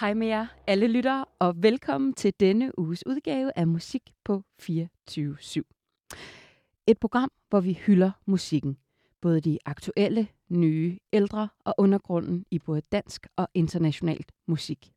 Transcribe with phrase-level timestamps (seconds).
[0.00, 4.66] Hej med jer, alle lyttere, og velkommen til denne uges udgave af Musik på 24-7.
[6.86, 8.76] Et program, hvor vi hylder musikken.
[9.20, 14.92] Både de aktuelle, nye, ældre og undergrunden i både dansk og internationalt musik.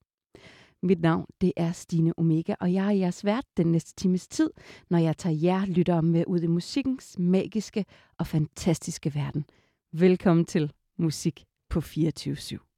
[0.81, 4.49] Mit navn det er Stine Omega, og jeg er jeres vært den næste times tid,
[4.89, 7.85] når jeg tager jer lyttere med ud i musikkens magiske
[8.17, 9.45] og fantastiske verden.
[9.91, 12.72] Velkommen til Musik på 24 /7.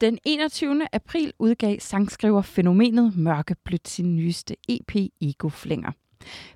[0.00, 0.88] Den 21.
[0.92, 5.92] april udgav sangskriver fænomenet Mørkeblødt sin nyeste EP Ego Flænger.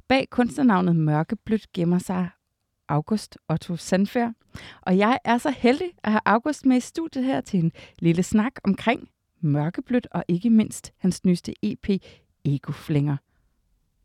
[0.08, 2.28] Bag kunstnernavnet Mørkeblødt gemmer sig
[2.88, 4.32] August Otto Sandfær.
[4.80, 8.22] Og jeg er så heldig at have August med i studiet her til en lille
[8.22, 9.08] snak omkring
[9.40, 11.88] Mørkeblødt og ikke mindst hans nyeste EP
[12.44, 13.16] Ego Flænger.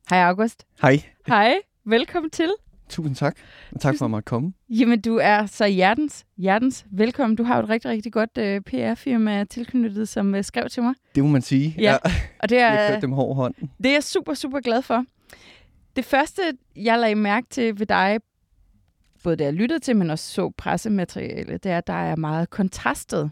[0.09, 0.65] Hej August.
[0.81, 1.03] Hej.
[1.27, 1.55] Hej.
[1.85, 2.51] Velkommen til.
[2.89, 3.35] Tusind tak.
[3.71, 4.53] Og tak for at måtte komme.
[4.69, 7.35] Jamen, du er så hjertens, hjertens velkommen.
[7.35, 10.93] Du har jo et rigtig, rigtig godt uh, PR-firma tilknyttet, som uh, skrev til mig.
[11.15, 11.75] Det må man sige.
[11.79, 11.97] Ja,
[12.39, 13.53] og det er, jeg dem hård hånd.
[13.77, 15.05] Det er jeg super, super glad for.
[15.95, 16.41] Det første,
[16.75, 18.19] jeg lagde mærke til ved dig,
[19.23, 22.49] både da jeg lyttede til, men også så pressemateriale, det er, at der er meget
[22.49, 23.31] kontrastet.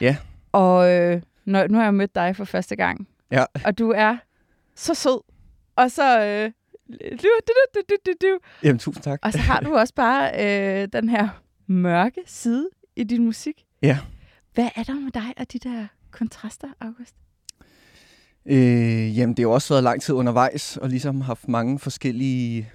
[0.00, 0.16] Ja.
[0.52, 3.08] Og øh, når, nu har jeg mødt dig for første gang.
[3.30, 3.44] Ja.
[3.64, 4.16] Og du er
[4.76, 5.20] så sød.
[5.76, 6.24] Og så...
[6.24, 6.50] Øh,
[6.90, 8.38] du, du, du, du, du, du.
[8.62, 9.18] Jamen, tusind tak.
[9.22, 10.30] Og så har du også bare
[10.82, 11.28] øh, den her
[11.66, 13.64] mørke side i din musik.
[13.82, 13.98] Ja.
[14.54, 17.14] Hvad er der med dig og de der kontraster, August?
[18.46, 22.70] Øh, jamen, det har jo også været lang tid undervejs, og ligesom haft mange forskellige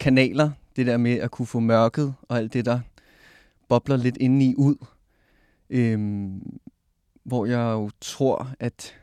[0.00, 0.50] kanaler.
[0.76, 2.80] Det der med at kunne få mørket og alt det, der
[3.68, 4.86] bobler lidt indeni ud.
[5.70, 6.28] Øh,
[7.24, 8.94] hvor jeg jo tror, at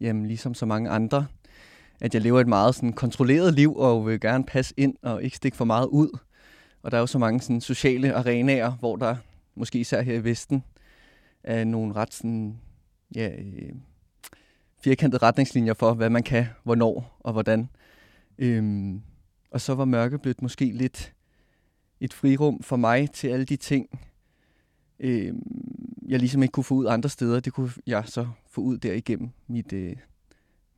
[0.00, 1.26] jamen, ligesom så mange andre,
[2.02, 5.36] at jeg lever et meget sådan, kontrolleret liv og vil gerne passe ind og ikke
[5.36, 6.18] stikke for meget ud.
[6.82, 9.16] Og der er jo så mange sådan, sociale arenaer, hvor der,
[9.54, 10.64] måske især her i Vesten,
[11.42, 12.58] er nogle ret sådan,
[13.14, 13.72] ja, øh,
[14.78, 17.68] firkantede retningslinjer for, hvad man kan, hvornår og hvordan.
[18.38, 19.02] Øhm,
[19.50, 21.12] og så var mørkeblødt måske lidt
[22.00, 24.00] et frirum for mig til alle de ting,
[25.00, 25.34] øh,
[26.08, 27.40] jeg ligesom ikke kunne få ud andre steder.
[27.40, 29.96] Det kunne jeg så få ud derigennem mit, øh,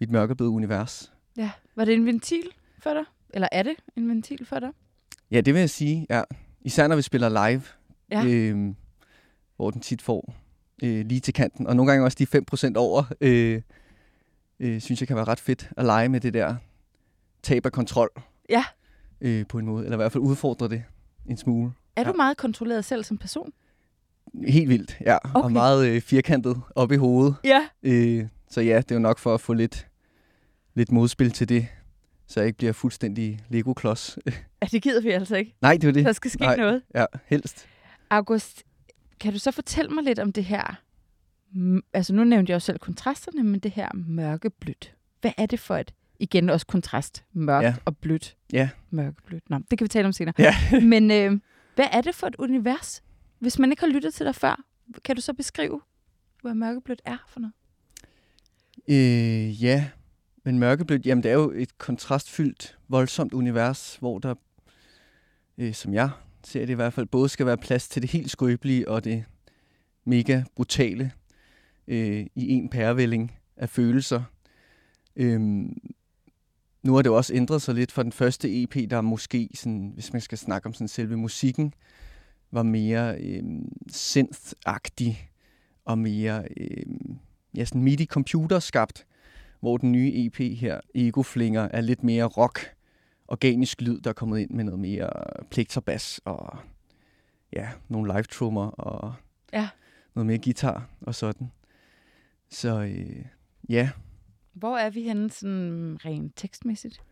[0.00, 1.13] mit mørkebløde univers.
[1.36, 1.50] Ja.
[1.76, 2.42] Var det en ventil
[2.78, 3.04] for dig?
[3.30, 4.70] Eller er det en ventil for dig?
[5.30, 6.22] Ja, det vil jeg sige, ja.
[6.60, 7.62] Især når vi spiller live,
[8.10, 8.24] Ja.
[8.26, 8.74] øh,
[9.56, 10.34] hvor den tit får
[10.82, 11.66] øh, lige til kanten.
[11.66, 12.26] Og nogle gange også de
[12.70, 13.62] 5% over, øh,
[14.60, 16.56] øh, synes jeg kan være ret fedt at lege med det der
[17.42, 18.10] tab af kontrol.
[18.50, 18.64] Ja.
[19.20, 19.84] Øh, på en måde.
[19.84, 20.84] Eller i hvert fald udfordre det
[21.26, 21.72] en smule.
[21.96, 22.08] Er Ja.
[22.10, 23.52] du meget kontrolleret selv som person?
[24.46, 25.16] Helt vildt, ja.
[25.24, 25.40] Okay.
[25.44, 27.34] Og meget øh, firkantet op i hovedet.
[27.44, 27.68] Ja.
[27.82, 29.86] Øh, så ja, det er jo nok for at få lidt,
[30.74, 31.66] lidt modspil til det,
[32.26, 34.18] så jeg ikke bliver fuldstændig Lego-klods.
[34.62, 35.54] Ja, det gider vi altså ikke.
[35.62, 36.04] Nej, det er det.
[36.04, 36.56] Der skal ske Nej.
[36.56, 36.82] noget.
[36.94, 37.66] Ja, helst.
[38.10, 38.62] August,
[39.20, 40.80] kan du så fortælle mig lidt om det her?
[41.92, 44.94] Altså nu nævnte jeg jo selv kontrasterne, men det her mørkeblødt.
[45.20, 47.74] Hvad er det for et, igen også kontrast, mørkt Ja.
[47.84, 48.36] og blødt?
[48.52, 48.68] Ja.
[48.90, 49.50] Mørkeblødt.
[49.50, 50.34] Nå, det kan vi tale om senere.
[50.38, 50.54] Ja.
[50.92, 51.40] men øh,
[51.74, 53.02] hvad er det for et univers?
[53.38, 54.60] Hvis man ikke har lyttet til dig før,
[55.04, 55.80] kan du så beskrive,
[56.42, 57.54] hvad mørkeblødt er for noget?
[58.88, 59.84] Øh, ja,
[60.44, 64.34] men mørkeblødt, jamen det er jo et kontrastfyldt, voldsomt univers, hvor der,
[65.58, 66.10] øh, som jeg
[66.44, 69.24] ser det i hvert fald, både skal være plads til det helt skrøbelige og det
[70.04, 71.12] mega brutale
[71.88, 74.22] øh, i en pærevælling af følelser.
[75.16, 75.76] Øhm,
[76.82, 79.90] nu har det jo også ændret sig lidt fra den første EP, der måske, sådan,
[79.94, 81.74] hvis man skal snakke om sådan selve musikken,
[82.50, 83.42] var mere øh,
[83.88, 84.52] synth
[85.84, 86.86] og mere øh,
[87.56, 89.06] ja, sådan MIDI-computer skabt,
[89.64, 92.74] hvor den nye EP her, Ego Flinger, er lidt mere rock,
[93.28, 95.10] organisk lyd, der er kommet ind med noget mere
[95.50, 96.58] plekterbas og
[97.52, 99.14] ja, nogle live trommer og
[99.52, 99.68] Ja.
[100.14, 101.50] noget mere guitar og sådan.
[102.50, 103.24] Så øh,
[103.68, 103.90] ja,
[104.52, 107.02] Hvor er vi henne sådan rent tekstmæssigt?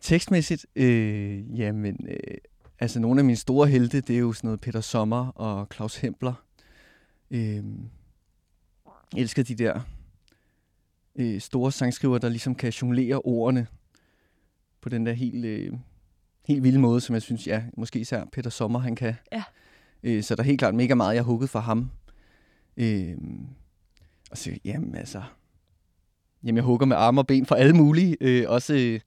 [0.00, 2.38] tekstmæssigt, øh, jamen, øh,
[2.78, 5.96] altså nogle af mine store helte, det er jo sådan noget Peter Sommer og Claus
[5.96, 6.44] Hempler.
[7.30, 7.64] Øh,
[9.16, 9.80] elsker de der
[11.16, 13.66] øh, store sangskriver, der ligesom kan jonglere ordene
[14.80, 15.72] på den der helt, øh,
[16.46, 19.14] helt vilde måde, som jeg synes, ja, måske især Peter Sommer, han kan.
[19.32, 19.42] Ja.
[20.02, 21.90] Øh, så der er helt klart mega meget, jeg har hugget fra ham.
[22.76, 23.16] Øh,
[24.30, 25.22] og så, jamen altså,
[26.44, 28.16] jamen jeg hugger med arme og ben for alle mulige.
[28.20, 29.00] Øh, også øh,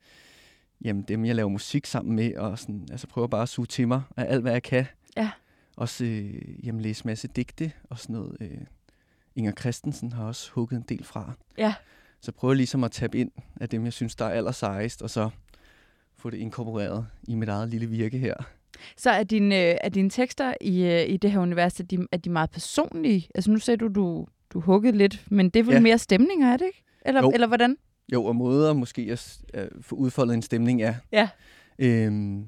[0.83, 3.87] jamen, dem, jeg laver musik sammen med, og sådan, altså prøver bare at suge til
[3.87, 4.85] mig af alt, hvad jeg kan.
[5.17, 5.31] Ja.
[5.77, 8.37] Også øh, jamen, læse masse digte og sådan noget.
[8.41, 8.57] Øh,
[9.35, 11.31] Inger Christensen har også hugget en del fra.
[11.57, 11.73] Ja.
[12.21, 15.09] Så prøver jeg ligesom at tabe ind af dem, jeg synes, der er allersejest, og
[15.09, 15.29] så
[16.17, 18.33] få det inkorporeret i mit eget lille virke her.
[18.97, 22.07] Så er, din, øh, er dine tekster i, øh, i det her univers, er de,
[22.11, 23.29] er de meget personlige?
[23.35, 25.79] Altså nu sagde du, du, du huggede lidt, men det er vel ja.
[25.79, 26.83] Mere stemninger, er det ikke?
[27.05, 27.31] Eller, Jo.
[27.33, 27.77] eller hvordan?
[28.13, 30.93] Jo, og måder måske at at få udfoldet en stemning er.
[31.11, 31.29] Ja.
[31.79, 32.47] Øhm,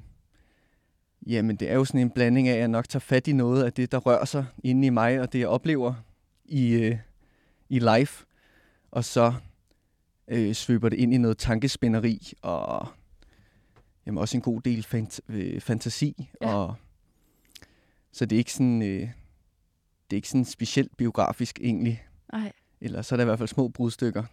[1.26, 3.64] jamen, det er jo sådan en blanding af, at jeg nok tager fat i noget
[3.64, 5.94] af det, der rører sig inde i mig, og det, jeg oplever
[6.48, 6.98] i, øh,
[7.68, 8.08] i live.
[8.90, 9.34] Og så
[10.28, 12.88] øh, svøber det ind i noget tankespænderi, og
[14.06, 16.30] jamen, også en god del fant- øh, fantasi.
[16.42, 16.54] Ja.
[16.54, 16.74] Og,
[18.12, 18.82] så det er ikke sådan...
[18.82, 19.08] Øh,
[20.10, 22.06] det er ikke sådan specielt biografisk egentlig.
[22.32, 22.52] Nej.
[22.80, 24.24] Eller så er der i hvert fald små brudstykker.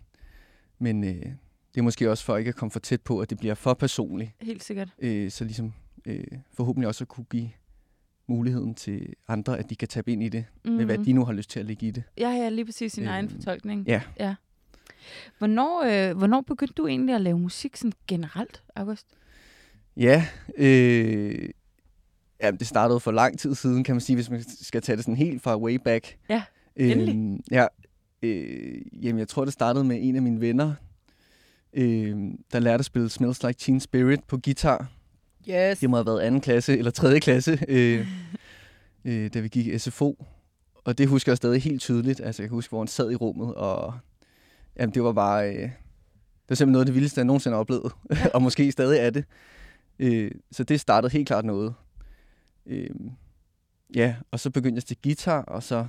[0.80, 1.26] Men øh,
[1.74, 3.74] det er måske også for ikke at komme for tæt på, at det bliver for
[3.74, 4.32] personligt.
[4.42, 4.90] Helt sikkert.
[5.00, 5.74] Øh, så ligesom
[6.06, 6.24] øh,
[6.54, 7.50] forhåbentlig også at kunne give
[8.28, 10.72] muligheden til andre, at de kan tabe ind i det, mm.
[10.72, 12.04] med hvad de nu har lyst til at lægge i det.
[12.18, 13.88] Ja, ja, lige præcis sin Øhm, egen fortolkning.
[13.88, 14.02] ja.
[14.20, 14.36] ja.
[15.38, 19.08] Hvornår, øh, hvornår begyndte du egentlig at lave musik sådan generelt, August?
[19.98, 20.26] Ja,
[20.58, 21.50] øh,
[22.42, 25.06] ja, det startede for lang tid siden, kan man sige, hvis man skal tage det
[25.06, 26.18] sådan helt fra way back.
[26.30, 26.44] Ja,
[26.76, 27.34] endelig.
[27.34, 27.68] Øh, ja,
[28.22, 30.74] øh, jamen jeg tror, det startede med en af mine venner,
[31.74, 32.18] øh,
[32.52, 34.92] der lærte at spille Smells Like Teen Spirit på guitar.
[35.50, 35.80] Yes.
[35.80, 38.08] Det må have været anden klasse eller tredje klasse, øh,
[39.06, 40.26] øh, da vi gik i SFO.
[40.86, 42.22] Og det husker jeg stadig helt tydeligt.
[42.22, 43.94] Altså, jeg kan huske, hvor han sad i rummet, og
[44.80, 45.50] jamen, det var bare...
[45.50, 47.92] Øh, det var simpelthen noget af det vildeste, jeg nogensinde har oplevet.
[48.34, 49.26] og måske stadig er det.
[50.00, 51.74] Øh, så det startede helt klart noget.
[52.66, 52.90] Øh,
[53.96, 55.88] ja, og så begyndte jeg til guitar, og så...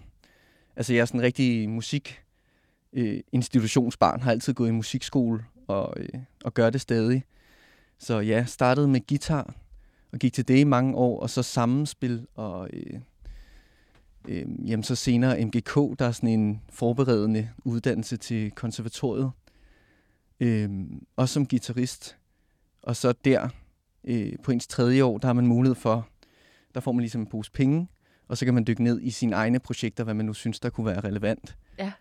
[0.76, 2.22] Altså, jeg er sådan en rigtig musik
[2.92, 7.24] øh, institutionsbarn, har altid gået i musikskole, og, øh, og gør det stadig.
[7.98, 9.54] Så ja, startede med guitar,
[10.12, 13.00] og gik til det i mange år, og så sammenspil, og øh,
[14.28, 19.30] øh, jamen, så senere MGK, der er sådan en forberedende uddannelse til konservatoriet,
[20.40, 20.70] øh,
[21.16, 22.16] også som guitarist.
[22.82, 23.48] Og så der,
[24.04, 26.08] øh, på ens tredje år, der har man mulighed for,
[26.74, 27.88] der får man ligesom en pose penge,
[28.28, 30.70] og så kan man dykke ned i sine egne projekter, hvad man nu synes, der
[30.70, 31.56] kunne være relevant.
[31.78, 31.92] Ja.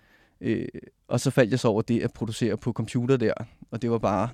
[0.42, 0.68] Øh,
[1.08, 3.34] og så faldt jeg så over det at producere på computer der,
[3.72, 4.30] og det var bare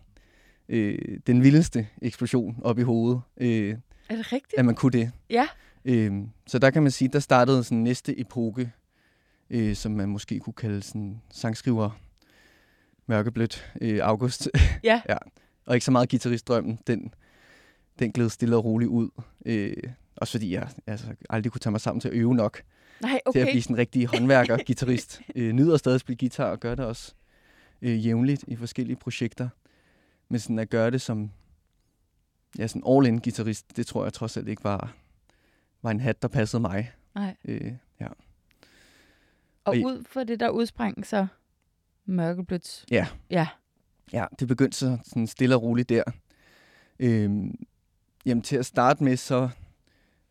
[0.71, 0.97] øh,
[1.27, 3.75] den vildeste eksplosion op i hovedet, øh,
[4.09, 4.59] Er det rigtigt?
[4.59, 5.11] at man kunne det.
[5.29, 5.47] Ja.
[5.85, 6.11] Øh,
[6.47, 8.71] så der kan man sige, der startede sådan næste epoke,
[9.49, 11.89] øh, som man måske kunne kalde sådan sangskriver
[13.07, 14.49] mørkeblødt øh, august.
[14.83, 15.01] Ja.
[15.09, 15.17] ja.
[15.65, 17.13] Og ikke så meget guitaristdrømmen, den,
[17.99, 19.09] den gled stille og roligt ud.
[19.45, 19.73] Øh,
[20.15, 22.61] også fordi jeg altså, aldrig kunne tage mig sammen til at øve nok
[23.01, 23.39] Nej, okay.
[23.39, 25.21] til at blive sådan en rigtig håndværker, guitarist.
[25.35, 27.13] Øh, nyder stadig at spille guitar og gør det også
[27.81, 29.49] øh, jævnligt i forskellige projekter.
[30.31, 31.31] Men sådan at gøre det som
[32.57, 34.95] ja, sådan all-in guitarist, det tror jeg trods alt ikke var,
[35.81, 36.91] var en hat, der passede mig.
[37.15, 37.35] Nej.
[37.45, 38.07] Øh, ja.
[38.07, 38.15] Og
[39.65, 41.27] og ud for det, der udsprang så
[42.05, 42.85] mørkeblødt.
[42.91, 43.07] Ja.
[43.29, 43.47] Ja.
[44.13, 46.03] ja, det begyndte så sådan stille og roligt der.
[46.99, 47.55] Øhm,
[48.25, 49.49] jamen til at starte med, så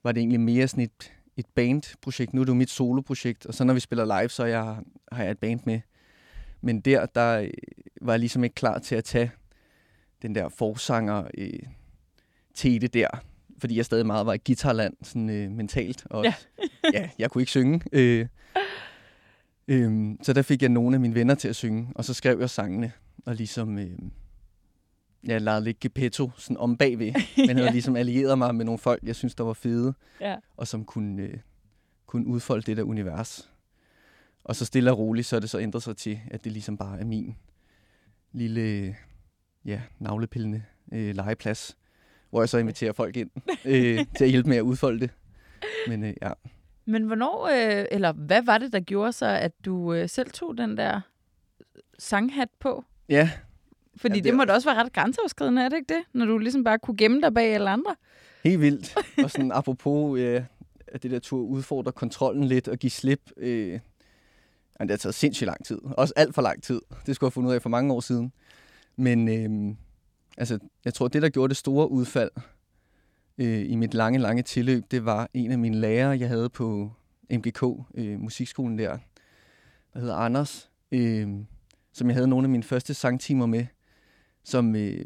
[0.03, 2.35] var det egentlig mere sådan et, et bandprojekt.
[2.35, 4.83] Nu er det jo mit soloprojekt, og så når vi spiller live, så jeg,
[5.13, 5.81] har jeg et band med.
[6.61, 7.51] Men der, der øh,
[8.01, 9.33] var jeg ligesom ikke klar til at tage
[10.23, 11.53] den der forsanger øh,
[12.55, 13.09] tete der,
[13.59, 16.07] fordi jeg stadig meget var i guitarland, sådan øh, mentalt.
[16.11, 16.35] Og Ja.
[16.95, 17.81] ja, jeg kunne ikke synge.
[17.93, 18.27] Øh,
[19.69, 22.41] øh, så der fik jeg nogle af mine venner til at synge, og så skrev
[22.41, 22.93] jeg sangene,
[23.27, 23.79] og ligesom...
[23.79, 23.91] Øh,
[25.25, 27.13] jeg lavede lidt Gepetto sådan om bagved,
[27.47, 27.71] men havde Ja.
[27.73, 30.37] ligesom allieret mig med nogle folk, jeg synes, der var fede, Ja.
[30.57, 31.39] og som kunne, øh,
[32.07, 33.51] kunne udfolde det der univers.
[34.45, 36.77] Og så stille og roligt, så er det så ændret sig til, at det ligesom
[36.77, 37.37] bare er min
[38.33, 38.97] lille,
[39.65, 40.63] ja, navlepillende
[40.93, 41.77] øh, legeplads,
[42.31, 43.31] hvor jeg så inviterer folk ind
[43.65, 45.11] øh, til at hjælpe med at udfolde det.
[45.89, 46.33] Men øh, ja,
[46.85, 50.59] Men hvornår, øh, eller hvad var det, der gjorde så, at du øh, selv tog
[50.59, 51.01] den der
[51.99, 52.85] sanghat på?
[53.09, 53.31] ja
[53.97, 56.03] Fordi Ja, det det, må da også være ret grænseoverskridende, er det ikke det?
[56.13, 57.97] Når du ligesom bare kunne gemme dig bag alle andre.
[58.45, 58.97] helt vildt.
[59.25, 60.43] Og sådan apropos øh,
[60.89, 63.21] at det der tur udfordrer kontrollen lidt og give slip.
[63.37, 63.81] Øh, jamen,
[64.81, 65.79] det har taget sindssygt lang tid.
[65.85, 66.81] Også alt for lang tid.
[67.07, 68.33] Det skulle jeg have fundet ud af for mange år siden.
[69.01, 69.77] Men øh,
[70.39, 72.31] altså, jeg tror, det der gjorde det store udfald
[73.39, 76.93] øh, i mit lange, lange tilløb, det var en af mine lærere, jeg havde på
[77.31, 77.63] MGK,
[77.95, 78.99] øh, musikskolen der,
[79.95, 81.29] der hedder Anders, øh,
[81.93, 83.67] som jeg havde nogle af mine første sangtimer med,
[84.45, 85.05] som øh,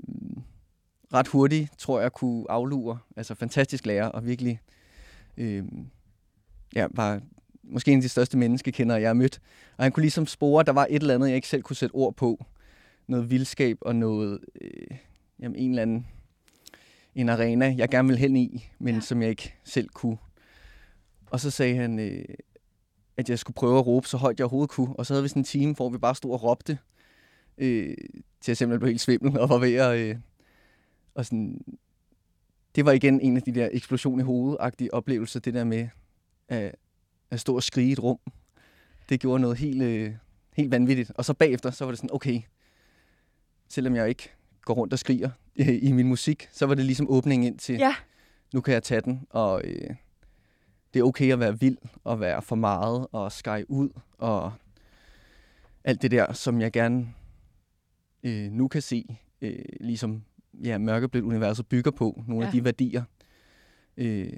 [1.15, 2.99] ret hurtigt, tror jeg, kunne aflure.
[3.17, 4.61] Altså fantastisk lærer, og virkelig
[5.37, 5.65] øh,
[6.75, 7.21] ja, var
[7.63, 9.41] måske en af de største menneskekendere, jeg har mødt.
[9.77, 11.77] Og han kunne ligesom spore, at der var et eller andet, jeg ikke selv kunne
[11.77, 12.45] sætte ord på.
[13.06, 14.96] Noget vildskab og noget, øh,
[15.40, 16.06] jamen en eller anden,
[17.14, 19.00] en arena, jeg gerne ville hen i, men Ja.
[19.00, 20.16] som jeg ikke selv kunne.
[21.26, 22.25] Og så sagde han, øh,
[23.16, 24.96] at jeg skulle prøve at råbe så højt jeg overhovedet kunne.
[24.96, 26.78] Og så havde vi sådan en time, hvor vi bare stod og råbte,
[27.58, 27.96] øh,
[28.40, 29.99] til jeg simpelthen blev helt svimmel og var ved at...
[29.99, 30.16] Øh,
[31.14, 31.61] og sådan,
[32.75, 35.88] det var igen en af de der eksplosion i hovedet-agtige oplevelser, det der med
[36.49, 36.75] at,
[37.30, 38.18] at stå og skrige i et rum.
[39.08, 40.14] Det gjorde noget helt, øh,
[40.56, 41.12] helt vanvittigt.
[41.14, 42.40] Og så bagefter, så var det sådan, okay,
[43.68, 44.30] selvom jeg ikke
[44.62, 47.75] går rundt og skriger øh, i min musik, så var det ligesom åbningen ind til,
[47.75, 47.94] Ja.
[48.54, 49.90] nu kan jeg tage den, og øh,
[50.94, 54.52] det er okay at være vild, og være for meget, og sky ud, og
[55.85, 57.06] alt det der, som jeg gerne
[58.23, 60.25] øh, nu kan se, øh, ligesom
[60.64, 62.49] ja, mørkeblødt universet bygger på, nogle ja.
[62.49, 62.59] af Ja.
[62.59, 63.02] de værdier.
[63.97, 64.33] Øh,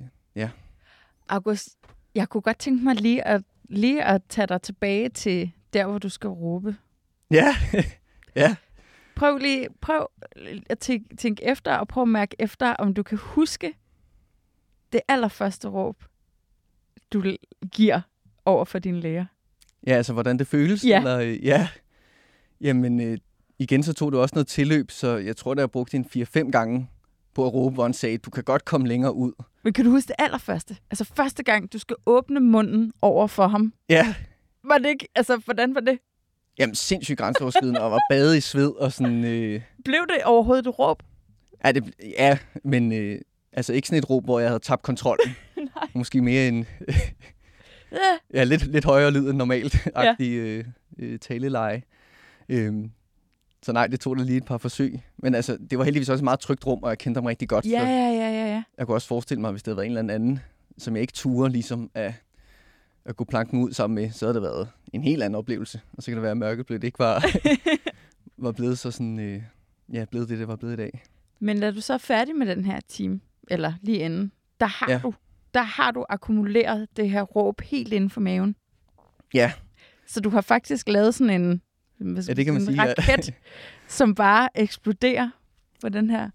[1.28, 1.68] August,
[2.14, 5.98] jeg kunne godt tænke mig lige at, lige at tage dig tilbage til der, hvor
[5.98, 6.76] du skal råbe.
[7.30, 7.56] ja,
[8.36, 8.56] ja.
[9.16, 10.06] Prøv lige prøv
[10.70, 13.72] at tænke, tænke efter, og prøv at mærke efter, om du kan huske
[14.92, 16.04] det allerførste råb,
[17.12, 17.36] du
[17.72, 18.00] giver
[18.44, 19.24] over for din lærer.
[19.86, 20.84] Ja, altså hvordan det føles.
[20.84, 20.98] Ja.
[20.98, 21.68] Eller, øh, ja.
[22.60, 23.18] Jamen, øh,
[23.58, 26.50] igen så tog det også noget tilløb, så jeg tror, der jeg brugte en 4-5
[26.50, 26.88] gange
[27.34, 29.32] på at råbe, hvor han sagde, du kan godt komme længere ud.
[29.64, 30.76] Men kan du huske det allerførste?
[30.90, 33.72] Altså første gang, du skal åbne munden over for ham.
[33.88, 34.14] Ja,
[34.64, 35.98] Var det ikke, altså hvordan var det?
[36.58, 39.24] Jamen sindssygt grænseoverskridende, og var badet i sved og sådan...
[39.24, 41.02] Øh, Blev det overhovedet et råb?
[41.64, 43.18] ja, det, ja, men øh,
[43.52, 45.36] altså ikke sådan et råb, hvor jeg havde tabt kontrollen.
[45.56, 45.88] Nej.
[45.94, 46.66] Måske mere en
[47.92, 48.38] Ja.
[48.38, 50.64] ja, lidt, lidt højere lyd end normalt, agtig øh,
[50.98, 51.82] øh, taleleje.
[52.48, 52.90] Øhm,
[53.62, 55.00] så nej, det tog da lige et par forsøg.
[55.18, 57.48] Men altså, det var heldigvis også et meget trygt rum, og jeg kendte ham rigtig
[57.48, 57.66] godt.
[57.66, 58.62] Ja, ja, ja, ja, ja.
[58.78, 60.40] jeg kunne også forestille mig, hvis det havde været en eller anden,
[60.78, 62.12] som jeg ikke turde ligesom at,
[63.06, 65.80] at gå planken ud sammen med, så havde det været en helt anden oplevelse.
[65.92, 67.24] Og så kan det være, at mørkeblødt ikke var,
[68.44, 69.42] var blevet så sådan, øh,
[69.92, 71.02] ja, blevet det, det var blevet i dag.
[71.40, 73.20] Men da du så er færdig med den her time,
[73.50, 74.94] eller lige inden, der har, ja.
[74.94, 75.00] Ja.
[75.02, 75.14] du,
[75.54, 78.56] der har du akkumuleret det her råb helt inden for maven.
[79.34, 79.52] Ja.
[80.06, 81.62] Så du har faktisk lavet sådan en,
[81.98, 82.72] hvad skal Ja, det kan man sige.
[82.74, 83.34] en raket,
[83.88, 85.30] som bare eksploderer
[85.80, 86.30] på den her.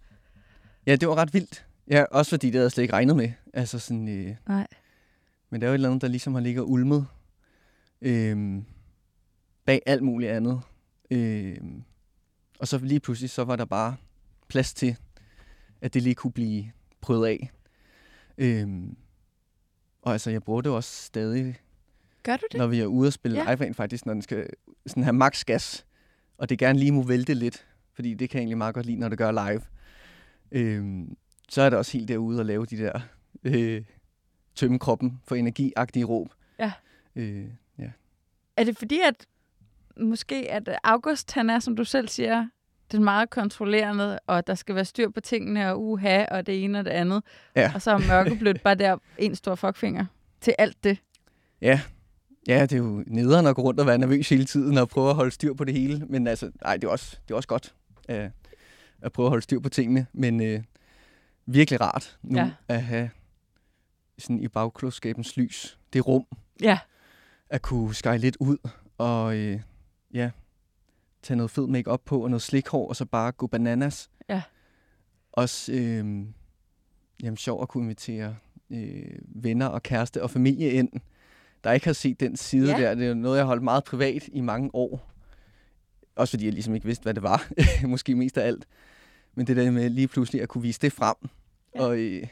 [0.88, 1.66] Ja, det var ret vildt.
[1.90, 3.32] Ja, også fordi det havde jeg slet ikke regnet med.
[3.54, 4.68] Altså sådan, øh, Nej.
[5.51, 7.08] Men det er jo et eller andet, der ligesom har ligget ulmet
[8.01, 8.65] øhm,
[9.65, 10.62] bag alt muligt andet.
[11.12, 11.84] Øhm,
[12.60, 13.96] og så lige pludselig, så var der bare
[14.48, 14.96] plads til,
[15.81, 17.51] at det lige kunne blive prøvet af.
[18.38, 18.96] Øhm,
[20.01, 21.55] og altså, jeg bruger det også stadig,
[22.24, 22.58] Gør du det?
[22.58, 23.55] når vi er ude og spille Ja.
[23.55, 24.48] live faktisk, når den skal
[24.88, 25.86] sådan have max gas,
[26.38, 28.98] og det gerne lige må vælte lidt, fordi det kan jeg egentlig meget godt lide,
[29.00, 29.62] når det gør live.
[30.51, 31.17] Øhm,
[31.50, 33.00] så er det også helt derude at lave de der
[33.43, 33.84] øh,
[34.55, 36.34] tømme kroppen for energiagtige råb.
[36.60, 36.72] Ja.
[37.15, 37.46] Øh,
[37.79, 37.89] ja.
[38.58, 39.15] Er det fordi, at
[40.00, 42.48] måske at August, han er, som du selv siger,
[42.91, 46.79] den meget kontrollerende, og der skal være styr på tingene, og uha, og det ene
[46.79, 47.24] og det andet.
[47.55, 47.72] Ja.
[47.75, 50.05] Og så er mørkeblødt bare der en stor fuckfinger
[50.41, 50.98] til alt det.
[51.62, 51.81] ja.
[52.48, 55.10] Ja, det er jo nederen at gå rundt og være nervøs hele tiden og prøve
[55.10, 56.05] at holde styr på det hele.
[56.10, 57.75] Men altså, nej, det er også, det er også godt
[58.10, 58.29] øh,
[59.01, 60.05] at prøve at holde styr på tingene.
[60.13, 60.63] Men øh,
[61.46, 62.51] virkelig rart nu Ja.
[62.67, 63.10] at have
[64.22, 66.25] sådan i bagklodskabens lys det rum,
[66.62, 66.80] Ja.
[67.50, 68.58] at kunne skære lidt ud
[68.98, 69.60] og øh,
[70.13, 70.32] ja,
[71.24, 74.10] tage noget fed make op på og noget slikhår, og så bare gå bananas.
[74.30, 74.42] Ja.
[75.32, 76.25] Også øh,
[77.24, 78.36] jamen, sjov at kunne invitere
[78.70, 80.90] øh, venner og kæreste og familie ind,
[81.63, 82.82] der ikke har set den side Ja.
[82.82, 82.96] der.
[82.96, 85.12] Det er noget, jeg har holdt meget privat i mange år.
[86.16, 87.48] Også fordi jeg ligesom ikke vidste, hvad det var.
[87.88, 88.66] Måske mest af alt.
[89.36, 91.16] Men det der med lige pludselig at kunne vise det frem.
[91.75, 91.82] Ja.
[91.82, 92.28] Og øh,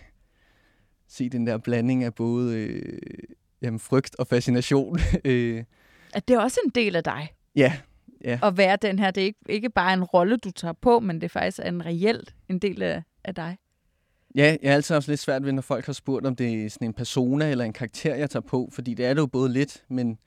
[1.09, 2.99] se den der blanding af både øh,
[3.61, 4.97] jamen, frygt og fascination.
[5.25, 5.63] øh,
[6.13, 7.73] At det er også en del af dig, ja,
[8.23, 8.39] ja.
[8.43, 9.11] at være den her.
[9.11, 11.85] Det er ikke, ikke bare en rolle, du tager på, men det er faktisk en
[11.85, 13.57] reelt en del af, af dig.
[14.35, 16.69] Ja, jeg har altid haft lidt svært ved, når folk har spurgt, om det er
[16.69, 18.69] sådan en persona eller en karakter, jeg tager på.
[18.73, 20.19] Fordi det er det jo både lidt, men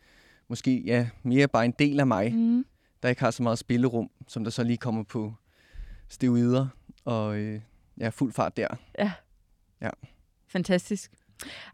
[0.49, 2.65] måske ja, mere bare en del af mig, Mm.
[3.03, 5.35] der ikke har så meget spillerum, som der så lige kommer på
[6.09, 6.67] steroider
[7.05, 7.61] og øh,
[8.01, 8.67] ja, fuld fart der.
[10.53, 11.11] Fantastisk.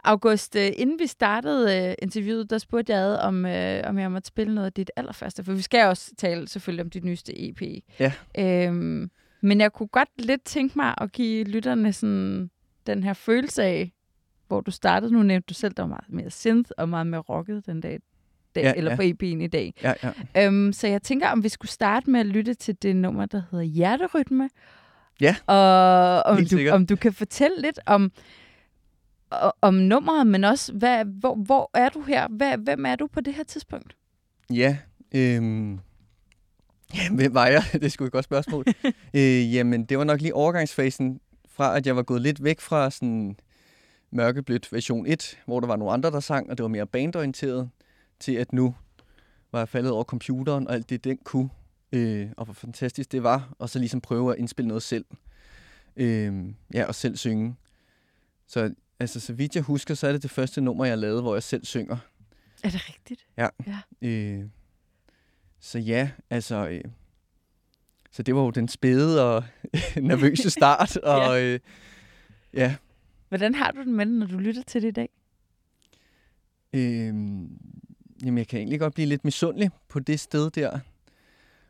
[0.04, 4.12] August, øh, inden vi startede øh, interviewet, der spurgte jeg ad, om, øh, om jeg
[4.12, 7.48] måtte spille noget af dit allerførste, for vi skal også tale selvfølgelig om dit nyeste
[7.48, 7.62] EP.
[8.00, 8.12] Ja.
[8.38, 12.50] Øhm, men jeg kunne godt lidt tænke mig at give lytterne sådan
[12.86, 13.92] den her følelse af,
[14.48, 15.12] hvor du startede.
[15.12, 18.00] Nu nævnte du selv, der var meget mere synth og meget mere rocket den dag,
[18.54, 18.96] dag Ja, eller ja.
[18.96, 19.74] på EP'en i dag.
[19.82, 19.92] Ja,
[20.34, 20.46] ja.
[20.46, 23.42] Øhm, så jeg tænker, om vi skulle starte med at lytte til det nummer, der
[23.50, 24.48] hedder Hjerterytme.
[25.20, 26.74] Ja, Og om du, sikkert.
[26.74, 28.12] om du kan fortælle lidt om,
[29.60, 32.28] om nummeret, men også, hvad, hvor, hvor er du her?
[32.28, 33.96] Hvad, hvem er du på det her tidspunkt?
[34.50, 34.78] Ja,
[35.14, 35.72] øhm,
[36.94, 37.62] ja, hvem var jeg?
[37.72, 38.64] Det er sgu et godt spørgsmål.
[39.14, 42.90] øh, jamen, det var nok lige overgangsfasen fra, at jeg var gået lidt væk fra
[42.90, 43.36] sådan
[44.10, 47.70] mørkeblødt version 1, hvor der var nogle andre, der sang, og det var mere bandorienteret,
[48.20, 48.74] til at nu
[49.52, 51.48] var jeg faldet over computeren og alt det, den kunne,
[51.92, 55.04] øh, og hvor fantastisk det var, og så ligesom prøve at indspille noget selv.
[55.96, 56.44] Øh,
[56.74, 57.56] ja, og selv synge.
[58.46, 61.34] Så altså, så vidt jeg husker, så er det det første nummer, jeg lavede, hvor
[61.34, 61.96] jeg selv synger.
[62.64, 63.26] Er det rigtigt?
[63.36, 63.48] Ja.
[63.66, 64.08] Ja.
[64.08, 64.44] Øh,
[65.60, 66.68] så ja, altså...
[66.68, 66.84] Øh,
[68.10, 69.44] så det var jo den spæde og
[69.96, 70.96] nervøse start.
[71.16, 71.60] og øh,
[72.54, 72.76] ja,
[73.28, 75.08] Hvordan har du den med når du lytter til det i dag?
[76.72, 77.14] øh,
[78.24, 80.78] jamen jeg kan egentlig godt blive lidt misundelig på det sted der.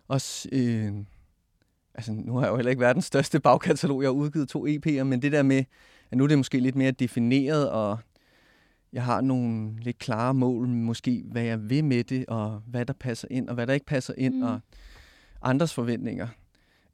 [0.08, 0.92] Også, øh,
[1.94, 4.02] altså nu har jeg jo heller ikke verdens største bagkatalog.
[4.02, 5.64] Jeg har udgivet to EP'er, men det der med,
[6.10, 7.98] at nu er det måske lidt mere defineret, og
[8.92, 12.92] jeg har nogle lidt klare mål, måske hvad jeg vil med det, og hvad der
[12.92, 14.42] passer ind, og hvad der ikke passer ind, Mm.
[14.42, 14.60] og
[15.42, 16.28] andres forventninger.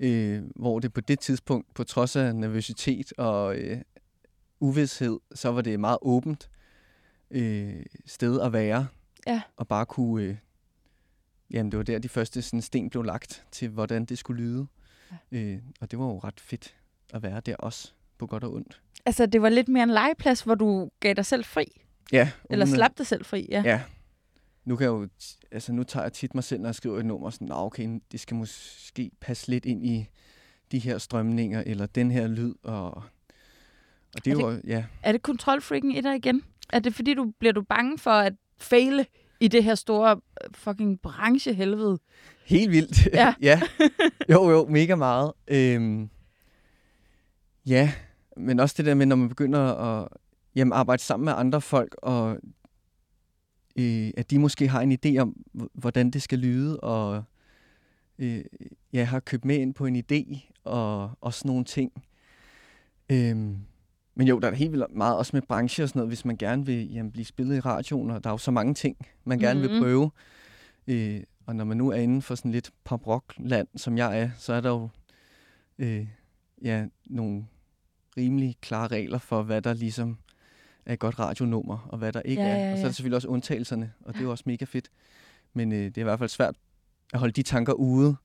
[0.01, 3.81] Øh, hvor det på det tidspunkt, på trods af nervøsitet og øh,
[4.61, 6.51] uvidshed, så var det et meget åbent
[7.31, 8.87] øh, sted at være.
[9.27, 9.43] Ja.
[9.57, 10.23] Og bare kunne...
[10.25, 10.37] Øh,
[11.51, 14.67] jamen, det var der, de første sådan, sten blev lagt til, hvordan det skulle lyde.
[15.33, 15.39] Ja.
[15.39, 16.75] Øh, og det var jo ret fedt
[17.13, 18.81] at være der også, på godt og ondt.
[19.07, 21.65] Altså, det var lidt mere en legeplads, hvor du gav dig selv fri.
[22.13, 23.63] Ja, Eller slap dig selv fri, ja.
[23.65, 23.81] Ja.
[24.65, 25.09] Nu kan jeg jo,
[25.53, 28.01] altså nu tager jeg tit mig selv, når jeg skriver et nummer, sådan, "Nå, okay,
[28.13, 30.09] det skal måske passe lidt ind i
[30.73, 32.91] de her strømninger, eller den her lyd, og,
[34.15, 36.43] og det er, Er jo, ja, Er det kontrolfreaken i dig igen?
[36.73, 39.07] Er det fordi, du bliver du bange for at fejle
[39.41, 40.11] i det her store
[40.45, 41.99] øh, fucking branchehelvede?
[42.45, 43.07] helt vildt.
[43.07, 43.35] Ja.
[43.51, 43.61] ja.
[44.31, 45.33] Jo, jo, mega meget.
[45.49, 46.11] Øhm,
[47.67, 47.93] ja,
[48.37, 50.09] men også det der med, når man begynder at
[50.55, 52.39] jamen, arbejde sammen med andre folk, og
[53.77, 55.37] øh, at de måske har en idé om,
[55.75, 57.23] hvordan det skal lyde, og
[58.19, 58.45] øh,
[58.93, 61.93] jeg har købt med ind på en idé, og, og sådan nogle ting.
[63.13, 63.57] Øhm,
[64.15, 66.37] men jo, der er helt vildt meget også med branche og sådan noget, hvis man
[66.37, 69.39] gerne vil jamen, blive spillet i radioen, og der er jo så mange ting, man
[69.39, 69.69] gerne Mhm.
[69.71, 70.11] vil prøve.
[70.87, 74.53] Øh, og når man nu er inden for sådan lidt pop-rock-land, som jeg er, så
[74.53, 74.89] er der jo
[75.79, 76.07] øh,
[76.63, 77.47] ja, nogle
[78.17, 80.19] rimelig klare regler for, hvad der ligesom
[80.87, 82.57] er et godt radionummer, og hvad der ikke Ja, er.
[82.67, 82.87] ja, Og så er ja.
[82.87, 84.89] der selvfølgelig også undtagelserne, og det er jo også mega fedt.
[85.55, 86.55] Men øh, det er i hvert fald svært
[87.13, 88.17] at holde de tanker ude.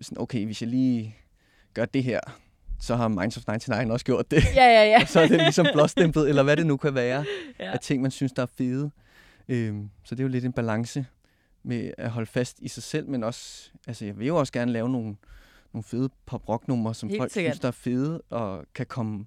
[0.00, 1.16] Sådan, okay, hvis jeg lige
[1.74, 2.20] gør det her,
[2.80, 4.44] så har Minds of 99 også gjort det.
[4.54, 4.98] Ja, ja, ja.
[5.02, 7.24] og så er det ligesom blåstemplet, eller hvad det nu kan være,
[7.58, 7.64] Ja.
[7.64, 7.72] ja.
[7.72, 8.90] af ting, man synes, der er fede.
[9.48, 11.06] Øhm, så det er jo lidt en balance
[11.62, 14.72] med at holde fast i sig selv, men også, altså jeg vil jo også gerne
[14.72, 15.16] lave nogle,
[15.76, 17.54] nogle fede pop-rock-numre, som Helt folk sikkert.
[17.54, 19.26] synes, der er fede, og kan komme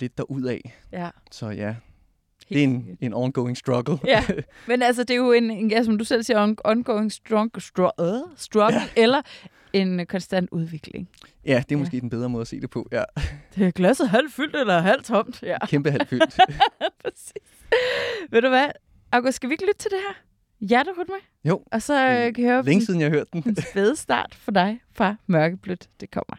[0.00, 0.78] lidt derud af.
[0.92, 1.10] ja.
[1.30, 1.66] Så ja,
[2.48, 3.98] helt det er en, en ongoing struggle.
[4.06, 4.24] Ja,
[4.68, 7.62] men altså, det er jo en, en ja, som du selv siger, on, ongoing strong,
[7.62, 9.02] stro, uh, struggle, ja.
[9.02, 9.22] eller
[9.72, 11.08] en øh, konstant udvikling.
[11.46, 11.76] ja, det er Ja.
[11.76, 12.88] måske den bedre måde at se det på.
[12.92, 13.02] Ja,
[13.56, 15.42] Det er glasset halvt fyldt eller halvt tomt.
[15.42, 16.38] Ja, kæmpe halvfyldt.
[17.04, 17.66] præcis.
[18.30, 18.68] Ved du hvad,
[19.12, 20.14] August, skal vi ikke lytte til det her?
[20.68, 21.50] Hjertehud med?
[21.50, 21.62] Jo.
[21.72, 23.42] Og så øh, kan jeg høre Længe den, siden, jeg har hørt den.
[23.42, 25.88] den fede start for dig fra Mørkeblødt.
[26.00, 26.36] Det kommer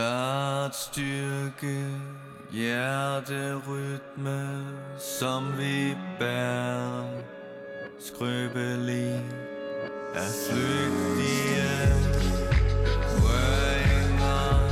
[0.00, 1.86] Sart styrke,
[2.50, 4.40] hjerterytme,
[4.98, 7.04] som vi bærer.
[8.00, 9.20] Skrøbelig
[10.14, 11.70] af flygtige
[13.24, 14.69] røringer.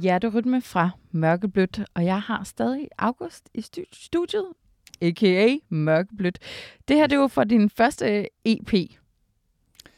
[0.00, 4.46] Hjerterytme fra Mørkeblødt, og jeg har stadig August i studiet,
[5.00, 5.56] a.k.a.
[5.68, 6.38] Mørkeblødt.
[6.88, 8.74] Det her, det var for din første EP,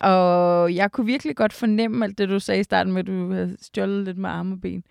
[0.01, 3.33] og jeg kunne virkelig godt fornemme alt det, du sagde i starten med, at du
[3.33, 4.85] havde stjålet lidt med arme og ben.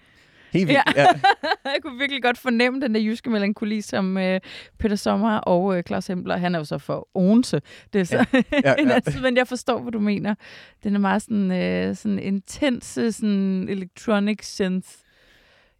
[0.53, 0.79] Helt vildt.
[0.95, 1.01] Ja.
[1.01, 1.07] Ja.
[1.65, 4.39] jeg kunne virkelig godt fornemme den der jyske melankoli, som øh,
[4.79, 7.61] Peter Sommer og øh, Claus Hempler, han er jo så for Odense.
[7.93, 8.23] Det er så ja.
[8.51, 8.75] ja, ja.
[8.77, 10.35] anden men jeg forstår, hvad du mener.
[10.83, 14.87] Den er meget sådan, øh, sådan intense, sådan electronic synth.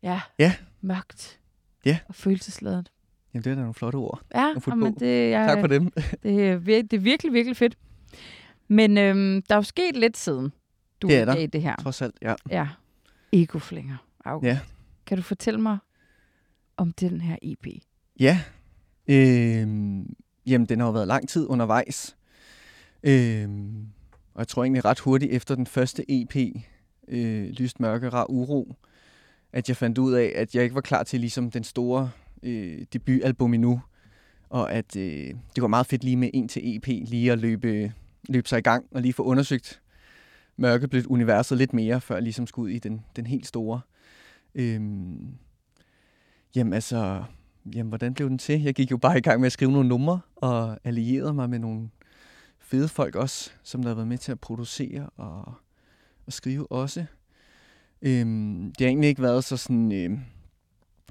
[0.03, 0.21] Ja.
[0.39, 0.53] Ja.
[0.81, 1.39] Mørkt.
[1.85, 1.97] Ja.
[2.07, 2.89] Og følelsesladet.
[3.33, 4.21] Jamen, det er da nogle flotte ord.
[4.35, 5.91] Ja, men det, jeg, Tak for dem.
[6.23, 7.77] det, er vir- det er virkelig, virkelig fedt.
[8.67, 10.51] Men øhm, der er jo sket lidt siden,
[11.01, 11.31] du Det er der.
[11.33, 11.75] udgav det her.
[11.75, 12.33] Trods alt, ja.
[12.49, 12.67] Ja.
[13.33, 13.97] Egoflinger.
[14.25, 14.47] August.
[14.47, 14.59] Ja.
[15.05, 15.77] Kan du fortælle mig
[16.77, 17.67] om den her EP?
[18.19, 18.41] Ja.
[19.07, 22.15] Øhm, jamen, den har jo været lang tid undervejs.
[23.03, 23.87] Øhm,
[24.33, 26.35] og jeg tror egentlig ret hurtigt efter den første EP,
[27.07, 28.75] øh, Lyst, Mørke, Rar, Uro,
[29.53, 32.11] at jeg fandt ud af, at jeg ikke var klar til ligesom den store
[32.43, 33.81] øh, debutalbum endnu.
[34.49, 37.93] Og at øh, det var meget fedt lige med en til EP, lige at løbe,
[38.29, 39.81] løbe sig i gang og lige få undersøgt
[40.57, 43.81] mørkeblødt universet lidt mere, før jeg ligesom skulle ud i den, den helt store.
[44.55, 45.37] Øhm,
[46.55, 47.23] jamen altså,
[47.73, 48.61] jamen hvordan blev den til?
[48.61, 51.59] Jeg gik jo bare i gang med at skrive nogle numre, og allierede mig med
[51.59, 51.89] nogle
[52.59, 55.53] fede folk også, som der har været med til at producere og,
[56.25, 57.05] og skrive også.
[58.01, 59.91] Øhm, det har egentlig ikke været så sådan...
[59.91, 60.19] Øhm,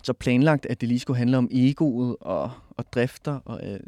[0.02, 3.80] så planlagt, at det lige skulle handle om egoet og, og drifter og, øh,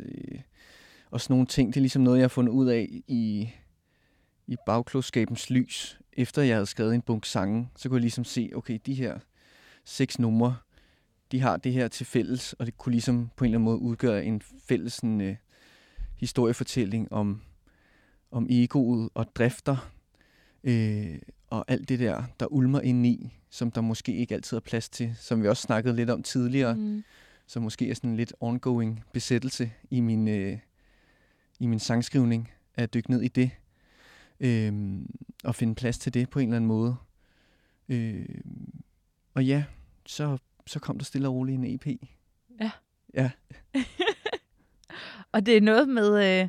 [1.11, 1.69] og sådan nogle ting.
[1.69, 3.51] Det er ligesom noget, jeg har fundet ud af i,
[4.47, 5.99] i bagklodskabens lys.
[6.13, 9.19] Efter jeg havde skrevet en bunke sange, så kunne jeg ligesom se, okay, de her
[9.85, 10.57] seks numre,
[11.33, 13.79] de har det her til fælles, og det kunne ligesom på en eller anden måde
[13.79, 15.37] udgøre en fælles sådan, øh,
[16.17, 17.41] historiefortælling om,
[18.31, 19.91] om egoet og drifter,
[20.65, 21.19] øh,
[21.51, 24.89] og alt det der, der ulmer ind i, som der måske ikke altid er plads
[24.89, 27.05] til, som vi også snakkede lidt om tidligere, Mm.
[27.47, 30.59] så måske er sådan en lidt ongoing besættelse i min, øh,
[31.61, 33.51] i min sangskrivning, at dykke ned i det,
[34.41, 35.01] øh,
[35.45, 36.97] og finde plads til det på en eller anden måde.
[37.89, 38.29] Øh,
[39.35, 39.65] og ja,
[40.07, 41.87] så, så kom der stille og roligt en EP.
[42.61, 42.71] Ja.
[43.15, 43.31] Ja,
[45.33, 46.49] Og det er noget med, øh,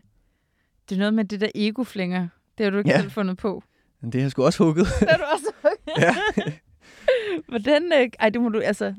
[0.89, 2.28] det er noget med det der egoflinger.
[2.58, 3.00] Det har du ikke Ja.
[3.00, 3.63] selv fundet på.
[4.02, 4.88] men det har jeg sgu også hugget.
[5.00, 5.78] Det har du også.
[5.98, 6.15] ja.
[7.48, 8.96] Hvordan, øh, ej, det må du, altså,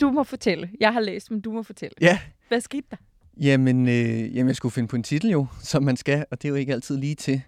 [0.00, 0.70] du må fortælle.
[0.80, 1.94] Jeg har læst, men du må fortælle.
[2.00, 2.96] ja, Hvad skete der?
[3.40, 6.48] Jamen, øh, jamen, jeg skulle finde på en titel jo, som man skal, og det
[6.48, 7.42] er jo ikke altid lige til.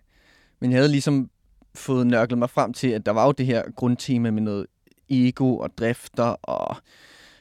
[0.61, 1.31] Men jeg havde ligesom
[1.75, 4.67] fået nørklet mig frem til, at der var jo det her grundtema med noget
[5.11, 6.77] ego og drifter og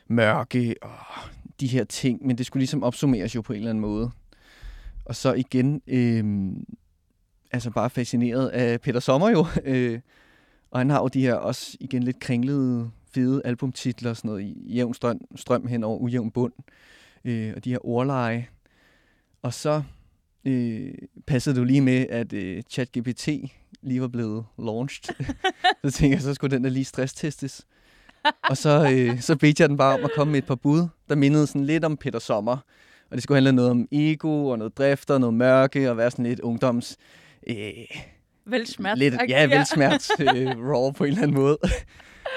[0.07, 0.97] mørke og
[1.59, 4.11] de her ting, men det skulle ligesom opsummeres jo på en eller anden måde.
[5.05, 6.51] Og så igen, øh,
[7.51, 9.99] altså bare fascineret af Peter Sommer jo, øh,
[10.71, 14.93] og han har jo de her også igen lidt kringlede, fede albumtitler, sådan noget jævn
[14.93, 16.53] strøm, strøm hen over ujævn bund
[17.25, 18.47] øh, og de her ordleje.
[19.41, 19.83] Og så
[20.49, 20.93] øh,
[21.27, 23.27] passede jo lige med, at øh, ChatGPT
[23.81, 25.15] lige var blevet launched.
[25.83, 27.65] så tænkte jeg, så skulle den der lige stresstestes.
[28.49, 30.87] og så, øh, så bedte jeg den bare om at komme med et par bud,
[31.09, 32.57] der mindede sådan lidt om Peter Sommer.
[33.09, 36.25] Og det skulle handle noget om ego og noget drifter, noget mørke og være sådan
[36.25, 36.97] lidt ungdoms...
[37.47, 37.55] Øh,
[38.45, 38.97] Vel smert.
[38.97, 41.57] lidt, ja, vel smert øh, raw på en eller anden måde.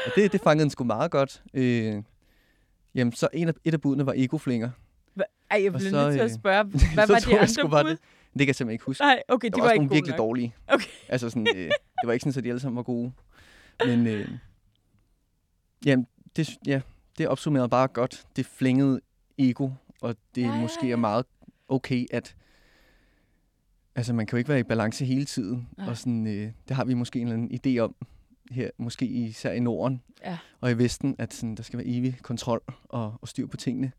[0.06, 1.42] og det, det fangede den sgu meget godt.
[1.54, 2.02] Øh,
[2.94, 4.70] jamen, så en af, et af budene var egoflinger.
[5.52, 7.90] Ej, jeg så, nødt til at øh, spørge, hvad så var tror de andre bud?
[7.90, 7.98] det,
[8.32, 9.02] det kan jeg simpelthen ikke huske.
[9.02, 10.18] Nej, okay, Der de var var også ikke nogle virkelig nok.
[10.18, 10.54] dårlige.
[10.68, 10.86] Okay.
[11.08, 13.12] Altså sådan, øh, det var ikke sådan, at de alle sammen var gode.
[13.86, 14.28] Men øh,
[15.84, 16.80] jamen, det, ja,
[17.18, 18.24] det opsummerede bare godt.
[18.36, 19.00] Det flængede
[19.38, 21.24] ego, og det Ja, ja, måske er meget
[21.68, 22.34] okay, at
[23.94, 25.68] altså, man kan jo ikke være i balance hele tiden.
[25.78, 25.88] Nej.
[25.88, 27.94] Og sådan, øh, det har vi måske en eller anden idé om
[28.50, 30.38] her, måske især i Norden Ja.
[30.60, 33.92] og i Vesten, at sådan, der skal være evig kontrol og, og styr på tingene.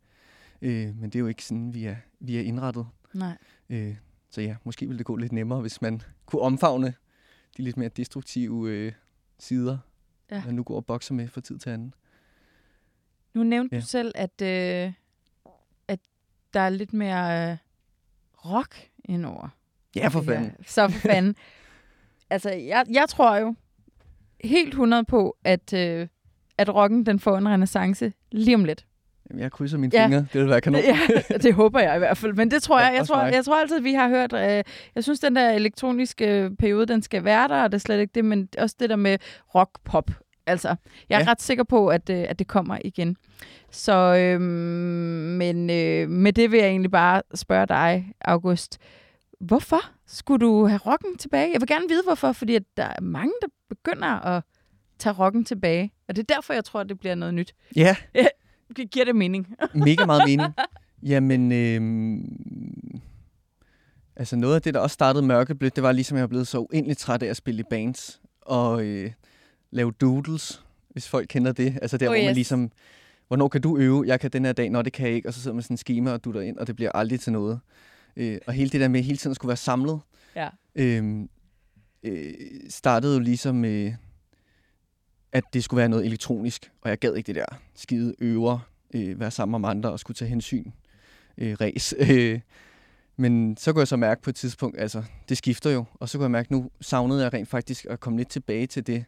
[0.64, 2.88] Øh, men det er jo ikke sådan, vi er, vi er indrettet.
[3.14, 3.38] Nej.
[3.70, 3.96] Øh,
[4.30, 6.94] så ja, måske ville det gå lidt nemmere, hvis man kunne omfavne
[7.58, 8.92] de lidt mere destruktive øh,
[9.40, 9.78] sider,
[10.32, 10.44] Ja.
[10.46, 11.94] man nu går og bokser med fra tid til anden.
[13.34, 13.80] Nu nævnte Ja.
[13.82, 14.94] du selv, at, øh,
[15.88, 16.00] at
[16.54, 17.58] der er lidt mere øh,
[18.46, 19.50] rock indover.
[19.96, 20.52] Ja, for fanden.
[20.68, 21.36] Så for fanden.
[22.30, 23.56] altså, jeg, jeg tror jo
[24.44, 26.08] helt 100 på, at, øh,
[26.58, 28.86] at rocken den får en renaissance lige om lidt.
[29.38, 30.06] Jeg krydser mine Ja.
[30.06, 30.26] fingre.
[30.34, 30.82] Det vil være kanon.
[30.82, 30.98] Ja,
[31.38, 32.34] det håber jeg i hvert fald.
[32.34, 32.96] Men det tror Ja, jeg.
[32.96, 33.34] Jeg tror, mig.
[33.34, 34.34] jeg tror altid, vi har hørt...
[34.34, 34.64] Øh,
[34.96, 38.12] jeg synes, den der elektroniske periode, den skal være der, og det er slet ikke
[38.16, 39.18] det, men også det der med
[39.56, 40.12] rock-pop.
[40.48, 40.76] Altså,
[41.10, 41.32] jeg er Ja.
[41.32, 43.18] ret sikker på, at, øh, at det kommer igen.
[43.72, 48.78] Så, øh, men øh, med det vil jeg egentlig bare spørge dig, August.
[49.40, 51.52] Hvorfor skulle du have rocken tilbage?
[51.54, 54.44] Jeg vil gerne vide, hvorfor, fordi at der er mange, der begynder at
[55.00, 55.94] tage rocken tilbage.
[56.08, 57.54] Og det er derfor, jeg tror, at det bliver noget nyt.
[57.76, 57.96] Ja,
[58.78, 59.56] Det giver det mening.
[59.74, 60.54] mega meget mening.
[61.04, 63.02] Jamen, øhm,
[64.16, 66.60] altså noget af det, der også startede mørkeblødt, det var ligesom, jeg var blevet så
[66.60, 69.12] uendelig træt af at spille i bands og øh,
[69.72, 71.78] lave doodles, hvis folk kender det.
[71.82, 72.36] Altså der, Oh, hvor man yes.
[72.36, 72.72] ligesom,
[73.28, 74.04] hvornår kan du øve?
[74.08, 75.28] Jeg kan den her dag, når det kan jeg ikke.
[75.28, 77.32] Og så sidder man sådan en schema og dutter ind, og det bliver aldrig til
[77.34, 77.60] noget.
[78.18, 80.00] Øh, og hele det der med hele tiden at skulle være samlet,
[80.36, 80.50] Ja.
[80.76, 81.30] øhm,
[82.04, 82.34] øh,
[82.70, 83.94] startede jo ligesom med,
[85.34, 88.60] at det skulle være noget elektronisk, og jeg gad ikke det der skide øver,
[88.94, 90.72] øh, være sammen med andre og skulle tage hensyn,
[91.38, 91.94] øh, ræs.
[92.10, 92.40] Øh,
[93.18, 96.18] men så kunne jeg så mærke på et tidspunkt, altså det skifter jo, og så
[96.18, 99.06] kunne jeg mærke, nu savnede jeg rent faktisk at komme lidt tilbage til det,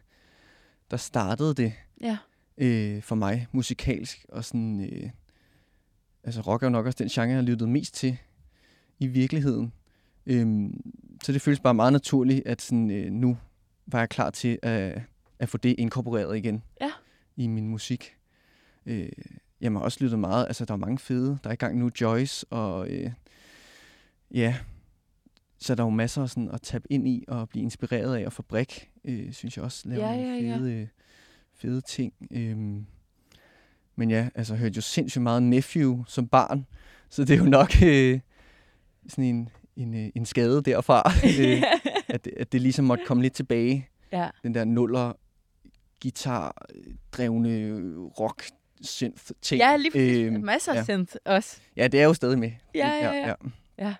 [0.90, 2.18] der startede det Ja.
[2.58, 5.10] øh, for mig musikalsk, og sådan, øh,
[6.24, 8.16] altså rock er jo nok også den genre, jeg har lyttet mest til
[8.98, 9.72] i virkeligheden.
[10.26, 10.80] Øhm,
[11.22, 13.38] så det føles bare meget naturligt, at sådan, øh, nu
[13.86, 15.02] var jeg klar til at,
[15.38, 16.90] at få det inkorporeret igen Ja.
[17.36, 18.16] i min musik.
[18.86, 19.08] Øh,
[19.60, 21.90] jeg har også lyttet meget, altså der er mange fede, der er i gang nu,
[22.00, 23.10] Joyce, og øh,
[24.34, 24.56] ja,
[25.58, 28.32] så der er jo masser sådan, at tabe ind i og blive inspireret af, og
[28.32, 30.56] Fabrik, øh, synes jeg også laver Ja, ja, ja.
[30.56, 30.86] fede, øh,
[31.54, 32.12] fede ting.
[32.30, 32.86] Øhm,
[33.96, 36.66] men ja, altså jeg hørte jo sindssygt meget Nephew som barn,
[37.10, 38.20] så det er jo nok øh,
[39.08, 41.02] sådan en, en, øh, en skade derfra,
[41.40, 41.62] øh,
[42.08, 43.88] at, det- at det ligesom måtte komme lidt tilbage.
[44.12, 44.30] ja.
[44.42, 45.12] Den der nuller,
[46.02, 47.80] guitar-drevne
[48.20, 48.44] rock
[48.80, 49.60] synth ting.
[49.60, 50.18] Ja, lige præcis.
[50.18, 50.84] Øhm, Masser af ja.
[50.84, 51.60] synth også.
[51.76, 52.50] Ja, det er jo stadig med.
[52.74, 53.34] Ja, ja,
[53.78, 53.94] ja.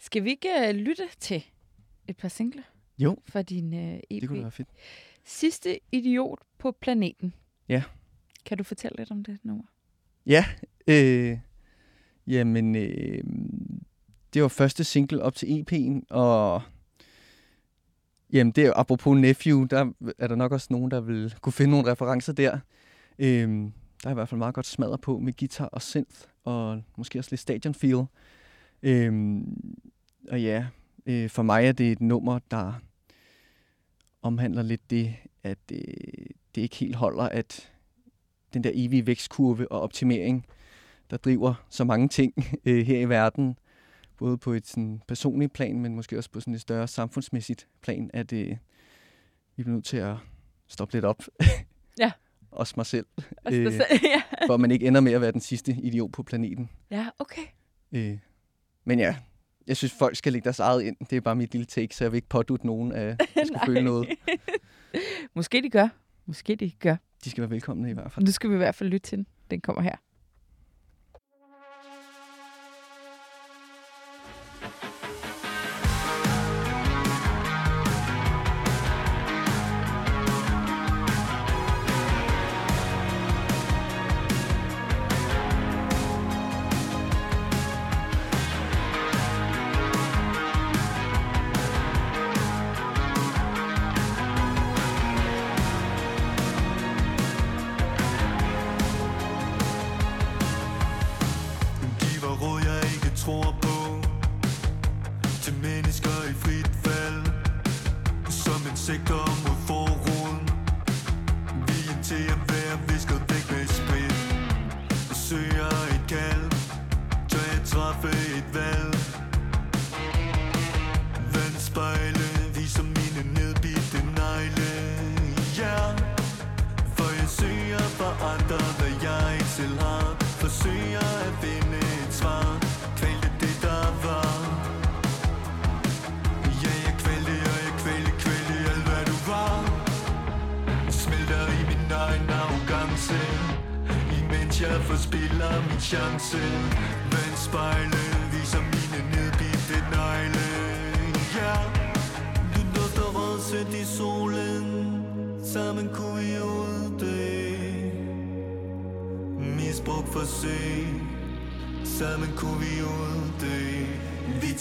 [0.00, 1.44] Skal vi ikke uh, lytte til
[2.08, 2.62] et par singler
[2.98, 4.02] Jo, fra din uh, EP?
[4.10, 4.68] det kunne da være fedt.
[5.24, 7.34] Sidste idiot på planeten.
[7.68, 7.82] Ja.
[8.44, 9.64] Kan du fortælle lidt om det nummer?
[10.26, 10.44] Ja,
[10.86, 11.38] øh,
[12.26, 13.24] jamen, øh,
[14.34, 16.62] det var første single op til EP'en, og
[18.32, 21.52] jamen, det er jo apropos Nephew, der er der nok også nogen, der vil kunne
[21.52, 22.58] finde nogle referencer der.
[23.18, 26.82] Øhm, der er i hvert fald meget godt smadret på med guitar og synth, og
[26.96, 28.04] måske også lidt stadion feel.
[28.82, 29.56] Øhm,
[30.28, 30.66] og ja,
[31.06, 32.72] øh, for mig er det et nummer, der
[34.22, 35.78] omhandler lidt det, at øh,
[36.54, 37.70] det ikke helt holder, at
[38.54, 40.46] den der evige vækstkurve og optimering,
[41.10, 43.58] der driver så mange ting øh, her i verden,
[44.20, 48.10] både på et sådan, personligt plan, men måske også på sådan et større samfundsmæssigt plan,
[48.14, 48.48] at øh,
[49.56, 50.16] vi bliver nødt til at
[50.68, 51.22] stoppe lidt op.
[51.98, 52.12] Ja.
[52.50, 53.06] også mig selv,
[53.44, 53.66] Altså, Øh.
[53.66, 53.72] øh.
[54.14, 54.22] ja.
[54.46, 56.70] for at man ikke ender med at være den sidste idiot på planeten.
[56.90, 57.42] ja, okay.
[57.92, 58.18] Øh,
[58.84, 59.16] men ja,
[59.66, 60.96] jeg synes, folk skal lægge deres eget ind.
[61.10, 63.06] Det er bare mit lille take, så jeg vil ikke pådute nogen, at
[63.36, 64.08] jeg skal føle noget.
[65.34, 65.88] Måske de gør.
[66.26, 66.96] Måske de gør.
[67.24, 68.26] De skal være velkomne i hvert fald.
[68.26, 69.26] Nu skal vi i hvert fald lytte til den.
[69.50, 69.96] Den kommer her.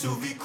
[0.01, 0.38] To vi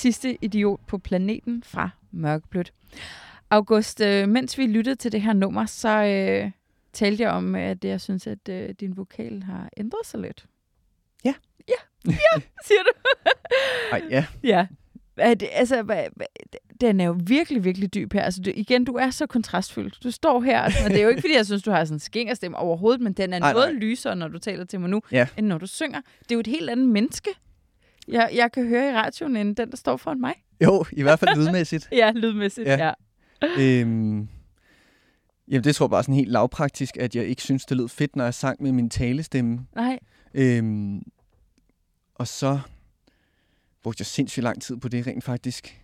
[0.00, 2.72] Sidste idiot på planeten fra Mørkeblødt.
[3.50, 6.50] August, øh, mens vi lyttede til det her nummer, så øh,
[6.92, 10.46] talte jeg om, at jeg synes, at øh, din vokal har ændret sig lidt.
[11.24, 11.34] Ja.
[11.68, 11.74] Ja,
[12.06, 12.92] ja, siger du.
[13.92, 14.26] Ej, ja.
[14.42, 14.66] Ja.
[15.16, 16.08] Er det, altså,
[16.80, 18.22] den er jo virkelig, virkelig dyb her.
[18.22, 19.98] Altså, du, igen, du er så kontrastfyldt.
[20.02, 21.96] Du står her, altså, og det er jo ikke, fordi jeg synes, du har sådan
[21.96, 23.78] en skængerstemme overhovedet, men den er Nej, noget nej.
[23.80, 25.26] lysere, når du taler til mig nu, Ja.
[25.36, 26.00] end når du synger.
[26.20, 27.30] Det er jo et helt andet menneske,
[28.12, 30.34] jeg, jeg kan høre i radioen, end den, der står foran mig.
[30.64, 31.88] Jo, i hvert fald lydmæssigt.
[31.92, 32.92] Ja, lydmæssigt, ja.
[33.42, 33.48] Ja.
[33.58, 34.28] øhm,
[35.48, 38.16] jamen, det tror jeg bare sådan helt lavpraktisk, at jeg ikke synes, det lød fedt,
[38.16, 39.66] når jeg sang med min talestemme.
[39.76, 39.98] Nej,
[40.34, 41.02] Øhm,
[42.14, 42.60] og så
[43.82, 45.82] brugte jeg sindssygt lang tid på det rent faktisk.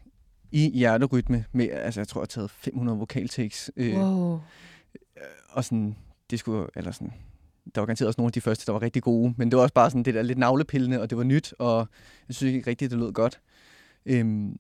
[0.53, 3.71] I hjerterytme med, altså jeg tror, jeg har taget 500 vokaltakes.
[3.77, 4.41] Øh, wow.
[5.49, 5.97] Og sådan,
[6.31, 7.13] det skulle, eller sådan,
[7.75, 9.63] der var garanteret også nogle af de første, der var rigtig gode, men det var
[9.63, 11.89] også bare sådan det der lidt navlepillende, og det var nyt, og
[12.29, 13.41] jeg synes ikke rigtigt, det lød godt.
[14.07, 14.59] Øhm,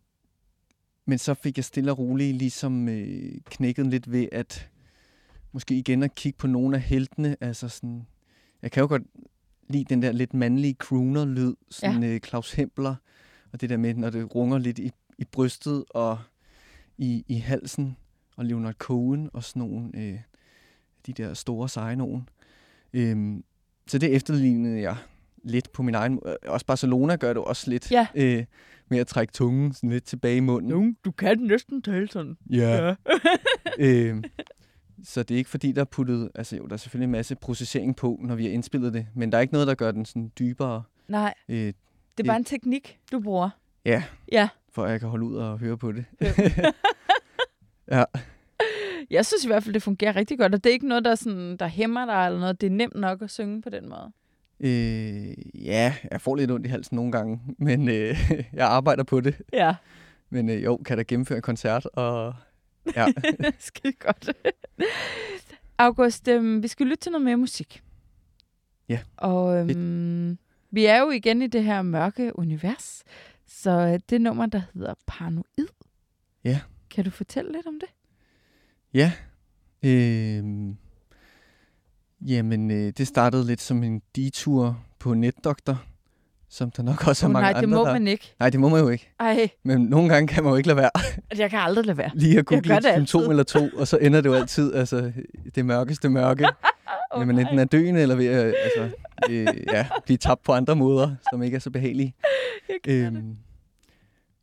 [1.06, 4.68] men så fik jeg stille og roligt ligesom øh, knækket lidt ved, at
[5.52, 8.06] måske igen at kigge på nogle af heltene, altså sådan,
[8.62, 9.02] jeg kan jo godt
[9.68, 12.08] lide den der lidt mandlige crooner-lyd, sådan ja.
[12.08, 12.94] øh, Claus Hempler,
[13.52, 16.18] og det der med, når det runger lidt i, i brystet og
[16.98, 17.96] i, i halsen,
[18.36, 20.18] og Leonard Cohen og sådan nogle, øh,
[21.06, 22.28] de der store seje nogen.
[22.96, 23.44] Øhm,
[23.86, 24.96] så det efterlignede jeg
[25.44, 26.36] lidt på min egen måde.
[26.46, 28.06] Også Barcelona gør det også lidt Ja.
[28.14, 28.44] øh,
[28.88, 30.70] med at trække tungen sådan lidt tilbage i munden.
[30.70, 32.36] Nu, du kan næsten tale sådan.
[32.50, 32.94] Ja.
[33.78, 34.24] øhm,
[35.04, 36.30] så det er ikke fordi, der er puttet...
[36.34, 39.32] Altså jo, der er selvfølgelig en masse processering på, når vi har indspillet det, men
[39.32, 41.74] der er ikke noget, der gør den sådan dybere, Nej, øh, det
[42.18, 43.50] er bare en teknik, du bruger.
[43.84, 44.48] ja, Ja.
[44.72, 46.04] for at jeg kan holde ud og høre på det.
[47.92, 48.04] ja.
[49.10, 51.14] Jeg synes i hvert fald, det fungerer rigtig godt, og det er ikke noget, der,
[51.14, 52.60] sådan, der hæmmer dig eller noget.
[52.60, 54.12] Det er nemt nok at synge på den måde.
[54.60, 59.20] Øh, ja, jeg får lidt ondt i halsen nogle gange, men øh, jeg arbejder på
[59.20, 59.42] det.
[59.52, 59.74] Ja,
[60.30, 62.34] Men øh, jo, kan der gennemføre en koncert, og
[62.96, 63.06] ja,
[63.58, 64.30] skide godt.
[65.78, 67.82] August, øhm, vi skal lytte til noget mere musik.
[68.88, 70.38] Ja, Og øhm,
[70.70, 73.04] vi er jo igen i det her mørke univers,
[73.46, 75.68] så øh, det nummer, der hedder Paranoid.
[76.44, 76.60] Ja.
[76.90, 77.88] Kan du fortælle lidt om det?
[78.96, 79.12] Ja.
[79.84, 80.44] Øh,
[82.26, 85.82] jamen, øh, det startede lidt som en detur på NetDoktor,
[86.48, 87.92] som der nok også er Åh, mange nej, andre, det må der...
[87.92, 88.34] man ikke.
[88.40, 89.12] Nej, det må man jo ikke.
[89.20, 90.90] Ej, Men nogle gange kan man jo ikke lade være
[91.42, 92.10] jeg kan aldrig lade være.
[92.14, 93.30] lige at google et det symptom altid.
[93.30, 95.12] eller to, og så ender det jo altid altså,
[95.54, 96.46] det mørkeste mørke.
[97.10, 97.62] Oh, man enten nej.
[97.62, 98.96] er døende, eller ved at altså,
[99.30, 102.14] øh, ja, blive tabt på andre måder, som ikke er så behagelige.
[102.68, 103.06] Jeg det.
[103.06, 103.36] Øhm,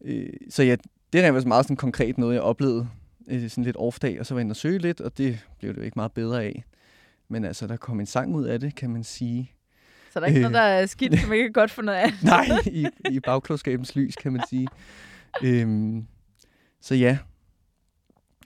[0.06, 0.76] øh, så ja,
[1.14, 2.88] det er rent meget sådan konkret noget, jeg oplevede
[3.28, 5.72] øh, sådan lidt off-dag, og så var jeg inde og søge lidt, og det blev
[5.74, 6.64] det jo ikke meget bedre af.
[7.28, 9.52] Men altså, der kom en sang ud af det, kan man sige.
[10.14, 10.42] Så der er ikke Øh.
[10.42, 12.24] noget, der er skidt, som ikke er godt for noget andet.
[12.34, 14.68] Nej, i, i bagklodskabens lys, kan man sige.
[15.44, 16.08] øhm,
[16.82, 17.18] så ja.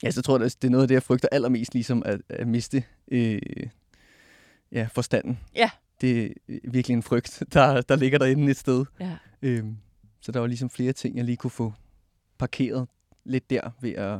[0.03, 2.47] Ja, så tror jeg, det er noget af det, jeg frygter allermest, ligesom at, at
[2.47, 3.41] miste øh,
[4.71, 5.39] ja, forstanden.
[5.55, 5.69] Ja.
[6.01, 6.29] Det er
[6.71, 8.85] virkelig en frygt, der, der ligger derinde et sted.
[8.99, 9.17] Ja.
[9.41, 9.77] Øhm,
[10.21, 11.73] så der var ligesom flere ting, jeg lige kunne få
[12.37, 12.87] parkeret
[13.25, 14.19] lidt der, ved at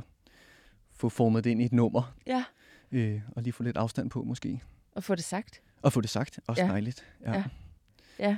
[0.98, 2.44] få formet det ind i et nummer, Ja,
[2.92, 4.62] øh, og lige få lidt afstand på måske.
[4.92, 5.62] og få det sagt.
[5.82, 6.66] Og få det sagt, også Ja.
[6.66, 6.72] ja.
[6.72, 7.06] dejligt.
[7.26, 7.44] Ja.
[8.20, 8.38] Ja.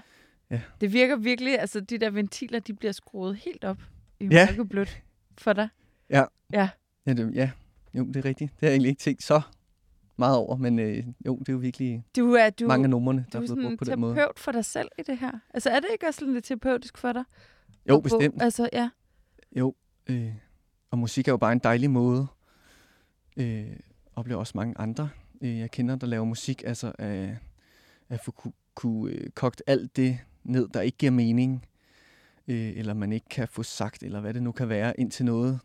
[0.49, 0.61] Ja.
[0.81, 3.77] Det virker virkelig, altså de der ventiler, de bliver skruet helt op
[4.19, 4.47] i Ja.
[4.47, 5.01] mørkeblødt
[5.37, 5.69] for dig.
[6.09, 6.23] Ja.
[6.53, 6.69] Ja.
[7.05, 7.51] Ja, det, ja,
[7.93, 8.51] jo, det er rigtigt.
[8.51, 9.41] Det har jeg egentlig ikke tænkt så
[10.17, 13.19] meget over, men øh, jo, det er jo virkelig Du er, du, mange af numrene,
[13.19, 14.15] du der er er blevet brugt på den måde.
[14.15, 15.31] terapeut for dig selv i det her.
[15.53, 17.23] Altså er det ikke også lidt terapeutisk for dig?
[17.89, 18.41] Jo, bo- bestemt.
[18.41, 18.89] Altså, ja.
[19.55, 19.75] Jo,
[20.07, 20.31] øh,
[20.91, 22.27] og musik er jo bare en dejlig måde.
[23.37, 23.75] Øh,
[24.15, 25.09] oplever også mange andre,
[25.41, 27.29] øh, jeg kender, der laver musik, altså at,
[28.09, 31.65] at få kunne, kunne øh, kogt alt det ned, der ikke giver mening,
[32.47, 35.25] øh, eller man ikke kan få sagt, eller hvad det nu kan være, ind til
[35.25, 35.59] noget,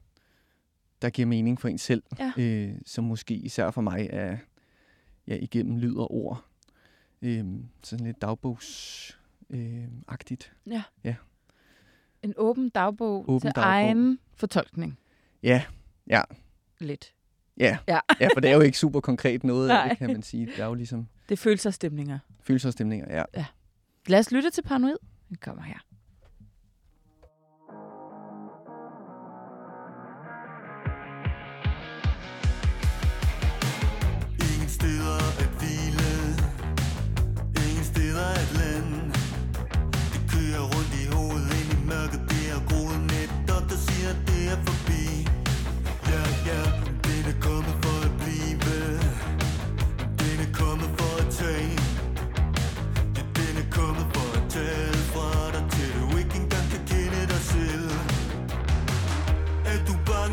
[1.03, 2.33] der giver mening for en selv, Ja.
[2.37, 4.37] øh, som måske især for mig er
[5.27, 6.45] ja, igennem lyd og ord.
[7.23, 7.45] Øh,
[7.83, 9.19] sådan lidt dagbogsagtigt.
[9.51, 10.53] Øh, agtigt.
[12.23, 13.63] En åben dagbog Åben til dagbog.
[13.73, 14.99] egen fortolkning.
[15.43, 15.65] ja,
[16.07, 16.23] ja,
[16.81, 17.14] Lidt.
[17.59, 17.79] Ja.
[17.89, 18.01] Ja.
[18.21, 20.47] ja, for det er jo ikke super konkret noget af det, kan man sige.
[20.47, 22.19] Det er jo ligesom Det er følelsesstemninger.
[22.43, 23.23] følelser og stemninger.
[23.35, 23.45] Ja.
[24.07, 24.97] Lad os lytte til Paranoid.
[25.29, 25.79] Den kommer her.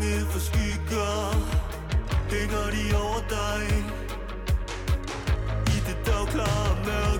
[0.02, 1.32] Bange for skygger
[2.30, 3.64] Hænger de over dig.
[5.66, 7.11] I det dagklare mørke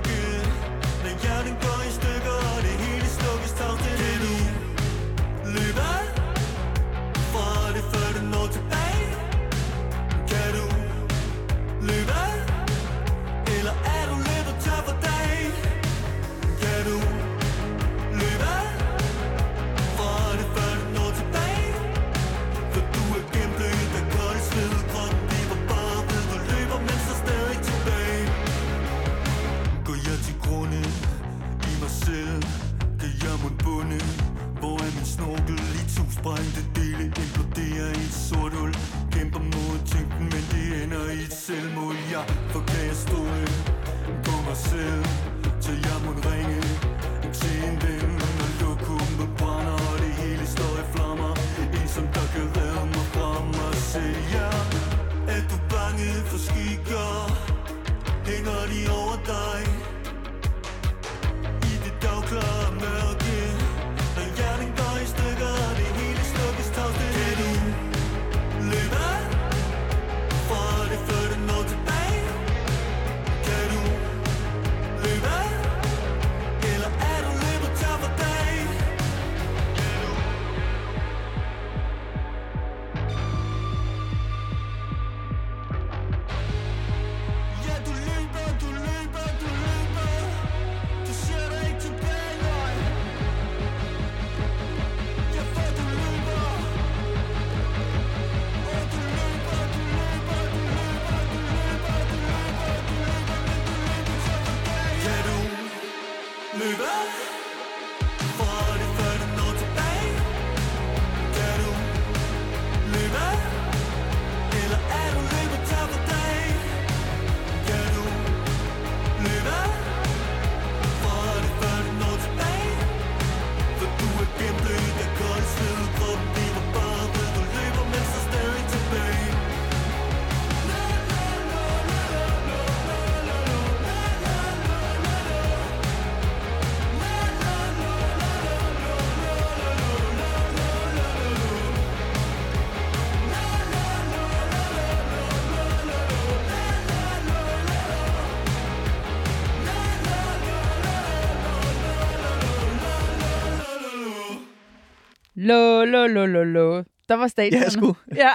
[155.85, 156.85] Lo, lo, lo, lo, lo.
[157.09, 157.63] Der var stadion.
[157.63, 157.95] Ja, sgu.
[158.17, 158.33] Ja,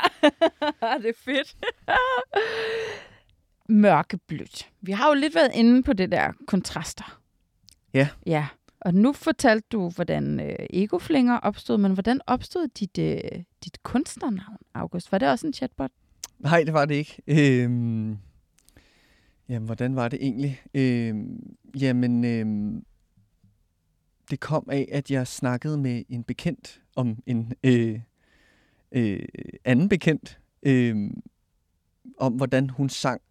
[1.02, 1.58] det er fedt.
[3.70, 4.70] Mørkeblødt.
[4.82, 7.22] Vi har jo lidt været inde på det der kontraster.
[7.94, 8.10] Ja.
[8.26, 8.48] Ja,
[8.82, 14.58] og nu fortalte du, hvordan øh, egoflinger opstod, men hvordan opstod dit, øh, dit kunstnernavn,
[14.74, 15.12] August?
[15.12, 15.92] Var det også en chatbot?
[16.40, 17.22] Nej, det var det ikke.
[17.28, 18.18] Øhm,
[19.50, 20.62] jamen, hvordan var det egentlig?
[20.74, 22.86] Øhm, jamen, øhm,
[24.30, 28.00] det kom af, at jeg snakkede med en bekendt om en øh,
[28.92, 29.20] øh,
[29.66, 31.12] anden bekendt, øh,
[32.18, 33.22] om hvordan hun sang,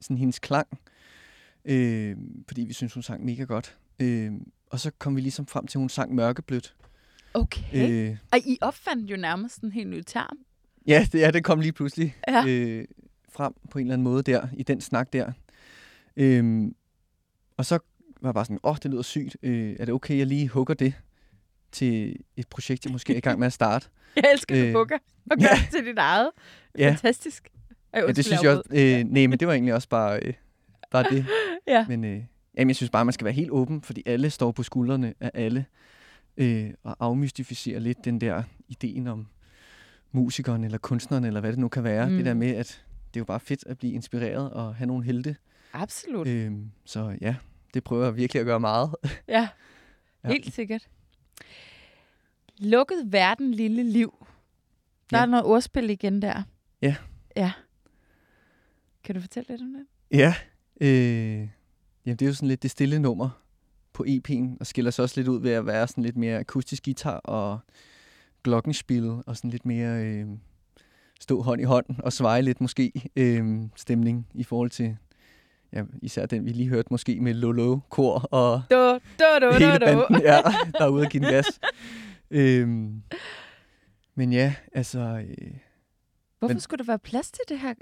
[0.00, 0.68] sådan hendes klang,
[1.64, 2.16] øh,
[2.48, 3.78] fordi vi synes hun sang mega godt.
[4.02, 4.32] Øh,
[4.70, 6.74] og så kom vi ligesom frem til, at hun sang mørkeblødt.
[7.34, 7.62] Okay.
[7.74, 8.10] Øh.
[8.10, 10.38] Øh, Og I opfandt jo nærmest en helt ny term.
[10.86, 12.44] ja, det, ja, det kom lige pludselig Ja.
[12.48, 12.84] øh,
[13.32, 15.32] frem på en eller anden måde der, i den snak der.
[16.16, 16.74] Øhm,
[17.56, 17.78] og så
[18.20, 19.36] var jeg bare sådan, åh, oh, det lyder sygt.
[19.42, 20.94] Øh, er det okay, jeg lige hugger det
[21.72, 23.88] til et projekt, jeg måske er i gang med at starte?
[24.16, 24.98] Jeg elsker, at du Øh, bukker
[25.30, 25.60] og gør ja.
[25.62, 26.30] det til dit eget.
[26.78, 26.88] Ja.
[26.90, 27.48] Fantastisk.
[27.92, 28.62] Ej, Ja, det synes jeg også.
[28.70, 30.34] Øh, nej, men det var egentlig også bare, øh,
[30.90, 31.26] bare det.
[31.68, 31.86] Ja.
[31.88, 32.22] Men øh,
[32.56, 35.30] jamen, jeg synes bare, man skal være helt åben, fordi alle står på skuldrene af
[35.34, 35.66] alle.
[36.36, 39.26] Øh, og afmystificere lidt den der ideen om
[40.12, 42.08] musikeren eller kunstneren, eller hvad det nu kan være.
[42.10, 42.16] Mm.
[42.16, 45.04] Det der med, at det er jo bare fedt at blive inspireret og have nogle
[45.04, 45.36] helte.
[45.72, 46.26] Absolut.
[46.28, 46.52] Øh,
[46.84, 47.34] så ja,
[47.74, 48.94] det prøver jeg virkelig at gøre meget.
[49.28, 49.48] Ja,
[50.24, 50.28] Ja.
[50.28, 50.88] helt sikkert.
[52.58, 54.26] Lukket verden, lille liv.
[55.10, 55.22] Der Ja.
[55.22, 56.42] er noget ordspil igen der.
[56.82, 56.96] Ja.
[57.36, 57.52] Ja.
[59.04, 59.86] Kan du fortælle lidt om det?
[60.18, 60.34] Ja,
[60.80, 61.48] øh,
[62.06, 63.42] jamen det er jo sådan lidt det stille nummer
[63.92, 66.84] på EP'en, og skiller sig også lidt ud ved at være sådan lidt mere akustisk
[66.84, 67.58] guitar og
[68.44, 70.26] glockenspil, og sådan lidt mere øh,
[71.20, 74.96] stå hånd i hånd og sveje lidt måske øh, stemning i forhold til,
[75.72, 79.72] ja, især den vi lige hørte måske med Lolo, kor og Du, du, du, hele
[79.72, 79.78] du, du.
[79.84, 80.40] banden, ja,
[80.78, 81.60] der er ude at give den gas.
[82.30, 83.02] øhm,
[84.14, 85.48] men ja, altså, øh,
[86.38, 87.74] Hvorfor Men- skulle der være plads til det her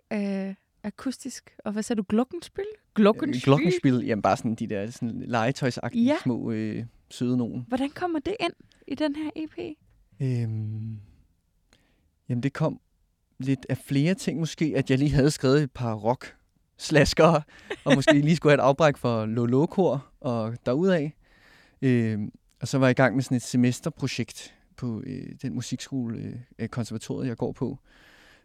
[0.49, 1.55] øh, akustisk?
[1.65, 2.05] Og hvad sagde du?
[2.09, 2.65] Glockenspil?
[2.95, 3.43] Glockenspil?
[3.43, 6.17] glockenspil, jamen bare sådan de der sådan legetøjsagtige Ja.
[6.23, 7.65] små øh, søde nogen.
[7.69, 8.53] Hvordan kommer det ind
[8.89, 9.59] i den her EP?
[10.23, 10.99] Øhm,
[12.29, 12.81] jamen, det kom
[13.39, 16.37] lidt af flere ting måske, at jeg lige havde skrevet et par rock
[16.77, 17.43] slaskere,
[17.85, 21.13] og måske lige skulle have et afbræk for Lolo-kor og derudaf.
[21.83, 22.19] Øh,
[22.61, 26.69] og så var jeg i gang med sådan et semesterprojekt på øh, den musikskole, øh,
[26.69, 27.79] konservatoriet, jeg går på,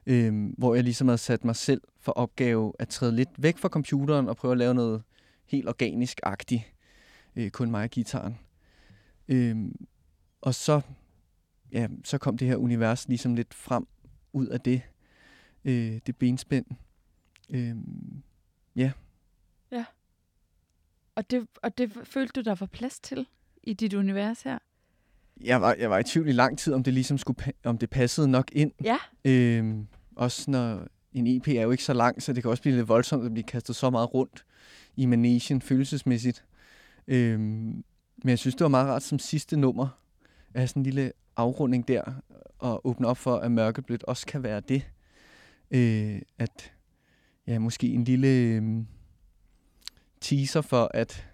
[0.06, 3.70] øh, hvor jeg ligesom havde sat mig selv for opgave at træde lidt væk fra
[3.70, 5.04] computeren og prøve at lave noget
[5.48, 6.74] helt organisk-agtigt.
[7.36, 8.38] Øh, kun mig og gitaren.
[9.28, 9.58] Øh,
[10.42, 10.82] og så
[11.72, 13.88] ja, så kom det her univers ligesom lidt frem
[14.34, 14.82] ud af det,
[15.66, 16.66] øh, det benspænd.
[17.50, 17.76] Øh,
[21.16, 23.28] Og det, og det følte du, der var plads til
[23.64, 24.58] i dit univers her?
[25.41, 27.89] jeg, var, jeg var i tvivl i lang tid, om det ligesom skulle, om det
[27.89, 28.72] passede nok ind.
[28.84, 28.97] Ja.
[29.26, 29.76] Øh,
[30.16, 32.88] også når en EP er jo ikke så lang, så det kan også blive lidt
[32.88, 34.45] voldsomt at blive kastet så meget rundt
[34.95, 36.45] i managen følelsesmæssigt.
[37.08, 37.84] Øh, men
[38.24, 39.88] jeg synes, det var meget rart som sidste nummer,
[40.54, 42.04] at have sådan en lille afrunding der,
[42.60, 44.89] og åbne op for, at mørkeblødt også kan være det.
[45.72, 46.74] Øh, at
[47.50, 48.64] ja, måske en lille øh,
[50.22, 51.28] teaser for, at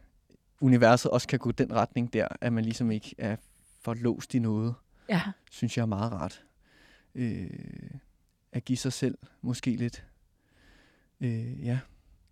[0.61, 3.36] universet også kan gå den retning der, at man ligesom ikke er
[3.82, 4.74] for låst i noget,
[5.09, 5.22] Ja.
[5.51, 6.43] synes jeg er meget rart.
[7.16, 7.49] Øh,
[8.51, 10.05] at give sig selv måske lidt.
[11.22, 11.80] Øh, ja.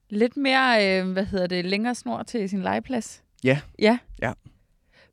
[0.10, 3.24] Lidt mere, øh, hvad hedder det, længere snor til sin legeplads?
[3.44, 3.62] Ja.
[3.80, 3.98] Ja.
[4.22, 4.34] Ja.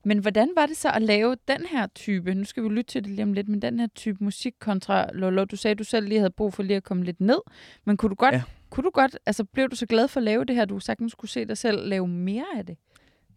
[0.05, 3.05] Men hvordan var det så at lave den her type, nu skal vi lytte til
[3.05, 6.09] det lige om lidt, men den her type musik kontra Lolo, du sagde, du selv
[6.09, 7.41] lige havde brug for lige at komme lidt ned,
[7.85, 8.43] men kunne du godt, Ja.
[8.71, 11.13] Kunne du godt, altså blev du så glad for at lave det her, du sagtens
[11.13, 12.77] skulle se dig selv lave mere af det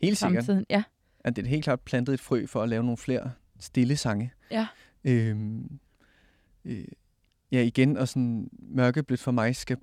[0.02, 0.46] Helt sikkert.
[0.46, 0.66] fremtiden?
[0.70, 0.84] Ja.
[1.20, 4.34] At det er helt klart plantet et frø for at lave nogle flere stille sange.
[4.52, 4.68] Ja.
[5.04, 5.80] Øhm,
[6.66, 6.86] øh,
[7.52, 9.78] ja, igen, og sådan mørkeblødt for mig skal,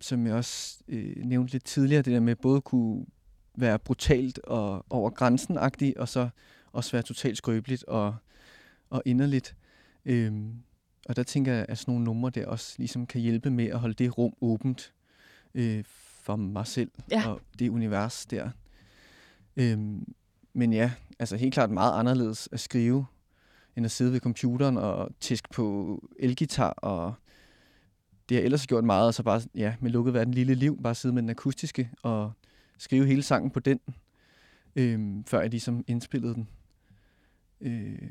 [0.00, 3.06] som jeg også øh, nævnte lidt tidligere, det der med både kunne
[3.54, 5.58] være brutalt og over grænsen
[5.96, 6.28] og så
[6.72, 8.16] også være totalt skrøbeligt og,
[8.90, 9.56] og inderligt.
[10.04, 10.54] Øhm,
[11.08, 13.78] og der tænker jeg, at sådan nogle numre der også ligesom kan hjælpe med at
[13.78, 14.92] holde det rum åbent
[15.54, 15.84] øh,
[16.22, 17.28] for mig selv Ja.
[17.28, 18.50] og det univers der.
[19.56, 20.14] Øhm,
[20.52, 23.06] men ja, altså helt klart meget anderledes at skrive,
[23.76, 27.14] end at sidde ved computeren og tiske på elgitar, og
[28.28, 30.82] det har jeg ellers gjort meget, og så bare ja, med lukket verden lille liv,
[30.82, 32.32] bare sidde med den akustiske og
[32.78, 33.80] skrive hele sangen på den,
[34.76, 36.48] øhm, før jeg ligesom indspillede den.
[37.60, 38.10] Øh,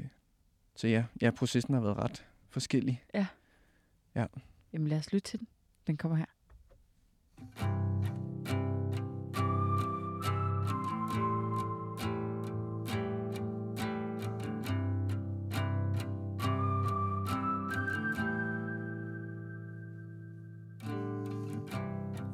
[0.76, 2.26] så ja, ja, processen har været ret
[2.58, 3.03] forskellig.
[3.14, 3.26] Ja.
[4.16, 4.26] Ja.
[4.74, 5.47] Jamen lad os lytte til den.
[5.88, 6.26] Den kommer her.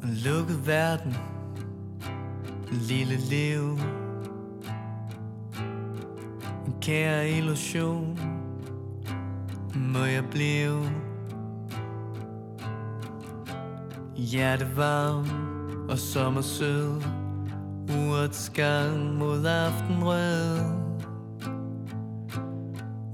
[0.03, 1.15] En lukket verden
[2.71, 3.77] En lille liv
[6.67, 8.42] En kære illusion
[9.75, 10.89] må jeg blive
[14.15, 15.25] Hjertevarm
[15.89, 17.01] og sommersød.
[17.89, 20.59] Urets gang mod aftenrød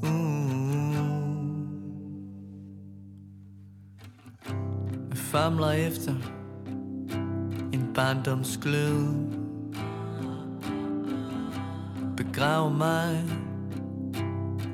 [0.03, 0.37] Uh.
[5.13, 6.13] Famler efter
[7.73, 9.07] en barndomsglød.
[12.17, 13.23] Begrav mig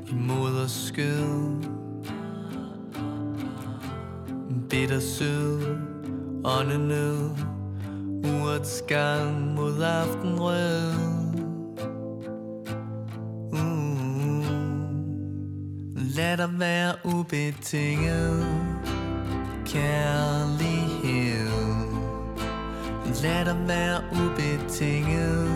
[0.09, 1.74] i moders skød
[4.75, 5.61] Bitter sød
[6.45, 7.29] åndenød
[8.23, 10.93] Urets gang mod aftenrød
[13.51, 14.45] uh.
[16.15, 18.45] Lad dig være ubetinget.
[19.65, 21.49] Kærlighed.
[23.23, 25.49] Lad dig være ubetinget.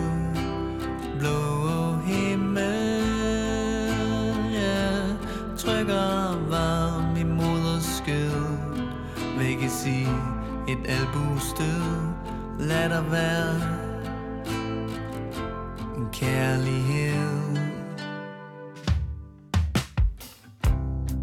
[1.18, 1.89] Blå
[10.72, 12.20] et albustød
[12.60, 13.54] Lad der være
[15.96, 17.56] en kærlighed.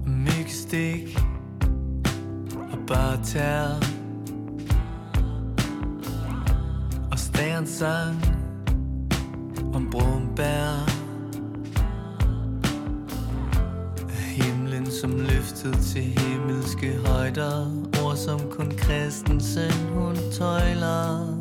[0.06, 1.20] Myggestik
[2.72, 3.68] og bare tær.
[7.12, 8.26] Og stærens sang
[9.74, 10.90] om brumbær
[14.10, 17.87] Himlen som løftet til himmelske højder.
[18.08, 21.36] Ord som kun Christensen hun tøjler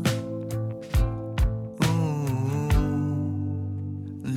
[1.78, 2.74] uh,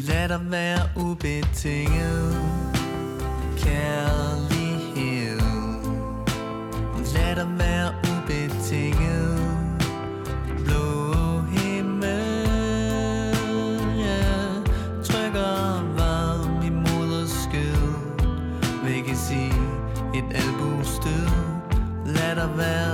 [0.08, 2.36] Lad dig være ubetinget
[3.58, 4.59] kærlig.
[22.60, 22.89] Lad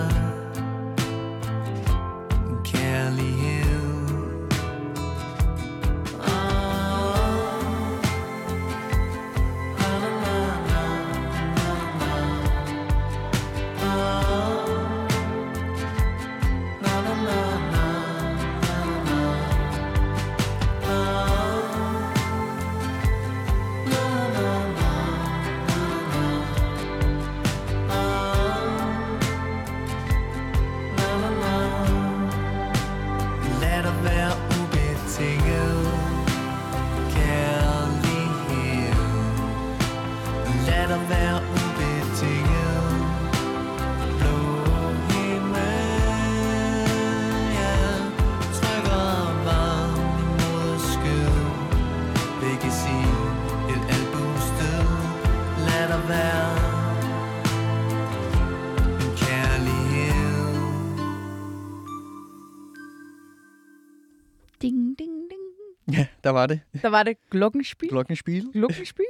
[66.25, 66.59] Der var det.
[66.81, 67.89] Der var det Glockenspiel.
[67.89, 68.47] Glockenspiel.
[68.53, 69.05] Glockenspiel.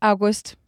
[0.00, 0.58] August,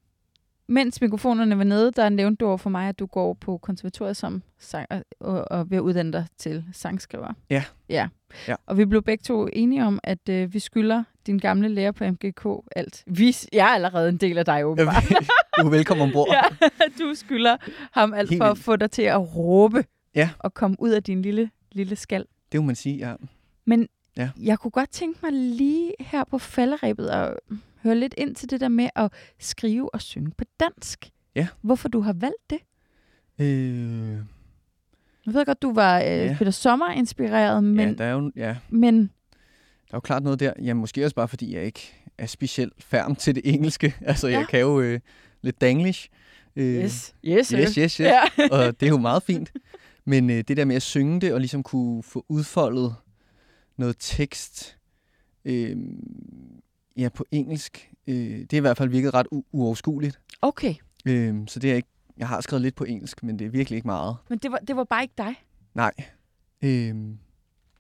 [0.66, 4.16] mens mikrofonerne var nede, der nævnte du over for mig, at du går på konservatoriet
[4.16, 4.87] som sang,
[5.21, 7.33] og, og ved at uddanne dig til sangskriver.
[7.51, 7.64] Ja.
[7.89, 8.09] ja.
[8.49, 8.55] Ja.
[8.66, 12.05] Og vi blev begge to enige om, at øh, vi skylder din gamle lærer på
[12.05, 12.47] MGK
[12.77, 13.05] alt.
[13.07, 15.05] Vi, jeg er allerede en del af dig, åbenbart.
[15.57, 16.29] Du er velkommen ombord.
[16.35, 16.43] ja,
[16.99, 17.57] du skylder
[17.93, 20.31] ham alt Helt for at få dig til at råbe Ja.
[20.39, 22.25] og komme ud af din lille, lille skal.
[22.53, 23.14] Det må man sige, ja.
[23.64, 24.30] Men Ja.
[24.42, 27.34] jeg kunne godt tænke mig lige her på falderæbet at
[27.82, 31.11] høre lidt ind til det der med at skrive og synge på dansk.
[31.34, 31.46] Ja.
[31.62, 32.58] Hvorfor du har valgt det?
[33.38, 34.12] Øh,
[35.26, 36.36] Jeg ved godt, du var øh, Ja.
[36.38, 40.52] Peter Sommer-inspireret, men, ja, der er jo, ja, men der er jo klart noget der.
[40.62, 43.94] Ja, måske også bare fordi, jeg ikke er specielt færm til det engelske.
[44.00, 44.38] Altså, Ja.
[44.38, 45.00] jeg kan jo øh,
[45.42, 46.08] lidt danglish.
[46.56, 48.00] Øh, yes, yes, Yes, yes, yes.
[48.00, 48.20] Ja.
[48.50, 49.52] og det er jo meget fint.
[50.04, 52.94] Men øh, det der med at synge det, og ligesom kunne få udfoldet
[53.77, 54.79] noget tekst
[55.45, 55.77] øh,
[56.97, 60.21] ja, på engelsk, øh, det er i hvert fald virket ret uoverskueligt.
[60.43, 60.75] Okay,
[61.07, 63.77] Øh, så det er ikke, jeg har skrevet lidt på engelsk, men det er virkelig
[63.77, 64.16] ikke meget.
[64.29, 65.35] men det var, det var bare ikke dig.
[65.75, 65.93] Nej.
[66.62, 66.95] Øh,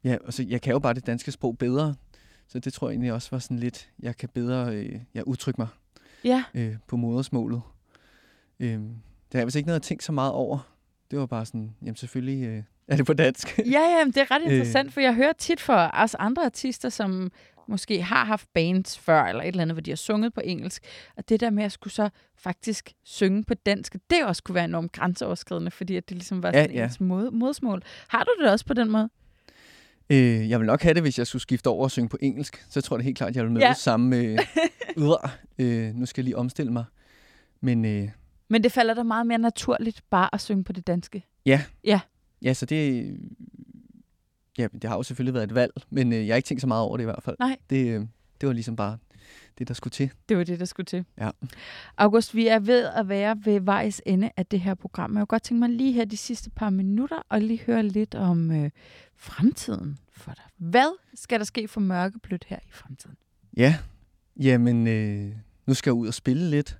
[0.04, 1.94] ja, altså, jeg kan jo bare det danske sprog bedre,
[2.48, 5.60] så det tror jeg egentlig også var sådan lidt, jeg kan bedre øh, jeg udtrykke
[5.60, 5.68] mig
[6.24, 7.62] Ja, øh, på modersmålet.
[8.60, 10.58] Øh, det har jeg vist ikke noget at tænke så meget over.
[11.10, 13.58] Det var bare sådan, jamen selvfølgelig øh, Er det på dansk?
[13.58, 14.52] Ja, ja, men det er ret Øh.
[14.52, 17.32] interessant, for jeg hører tit for os andre artister, som
[17.68, 20.82] måske har haft bands før, eller et eller andet, hvor de har sunget på engelsk,
[21.16, 24.64] og det der med at skulle så faktisk synge på dansk, det også kunne være
[24.64, 26.84] enormt grænseoverskridende, fordi at det ligesom var Ja, sådan ja.
[26.84, 27.82] ens mod, modsmål.
[28.08, 29.08] Har du det også på den måde?
[30.10, 32.64] Øh, jeg vil nok have det, hvis jeg skulle skifte over og synge på engelsk.
[32.70, 33.68] Så tror jeg det helt klart, at jeg vil møde Ja.
[33.68, 33.74] ja.
[33.74, 34.38] samme øh,
[35.58, 36.84] øh, nu skal jeg lige omstille mig.
[37.60, 38.08] Men øh,
[38.48, 41.24] Men det falder da meget mere naturligt bare at synge på det danske.
[41.46, 42.00] ja,
[42.54, 43.16] så det...
[44.58, 46.66] Ja, det har jo selvfølgelig været et valg, men øh, jeg har ikke tænkt så
[46.66, 47.36] meget over det i hvert fald.
[47.38, 47.56] Nej.
[47.70, 48.00] Det, øh,
[48.40, 48.98] det var ligesom bare
[49.58, 50.10] det, der skulle til.
[50.28, 51.04] Det var det, der skulle til.
[51.18, 51.30] Ja.
[51.96, 55.12] August, vi er ved at være ved vejs ende af det her program.
[55.12, 58.14] Jeg kunne godt tænke mig lige her de sidste par minutter og lige høre lidt
[58.14, 58.70] om øh,
[59.16, 60.44] fremtiden for dig.
[60.56, 63.16] Hvad skal der ske for mørkeblødt her i fremtiden?
[63.56, 63.78] Ja,
[64.36, 65.32] jamen øh,
[65.66, 66.78] nu skal jeg ud og spille lidt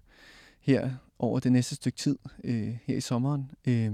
[0.61, 3.51] her over det næste stykke tid øh, her i sommeren.
[3.67, 3.93] Øh,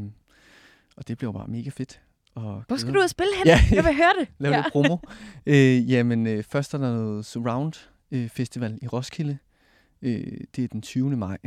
[0.97, 2.01] og det bliver jo bare mega fedt.
[2.35, 3.47] Og Hvor skal du ud og spille hen?
[3.47, 3.59] Ja.
[3.71, 4.29] Jeg vil høre det.
[4.39, 4.63] lave ja.
[4.63, 4.97] lidt promo.
[5.47, 7.73] øh, jamen, øh, først er der noget Surround
[8.11, 9.39] øh, Festival i Roskilde.
[10.03, 11.17] Øh, det er den 20.
[11.17, 11.39] maj,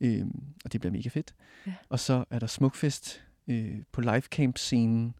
[0.00, 0.26] øh,
[0.64, 1.34] og det bliver mega fedt.
[1.66, 1.72] Ja.
[1.88, 5.14] Og så er der Smukfest øh, på livecamp-scenen,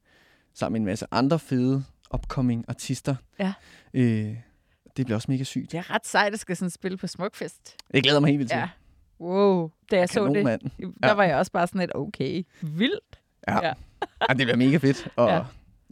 [0.54, 1.84] sammen med en masse andre fede
[2.14, 3.16] upcoming artister.
[3.38, 3.52] Ja.
[3.94, 4.36] Øh,
[4.96, 5.72] det bliver også mega sygt.
[5.72, 7.76] Det er ret sejt, at skal sådan spille på Smukfest.
[7.92, 8.58] Jeg glæder mig helt vildt til.
[8.58, 8.68] Ja.
[9.20, 9.70] Wow.
[9.90, 10.60] Da jeg så Kanon, det, mand.
[11.02, 11.14] der Ja.
[11.14, 13.20] var jeg også bare sådan et, okay, vildt.
[13.48, 13.54] Ja.
[13.54, 13.66] Ja.
[13.66, 13.72] ja.
[14.28, 15.08] ja det bliver mega fedt.
[15.16, 15.34] Og Ja.
[15.36, 15.42] ja.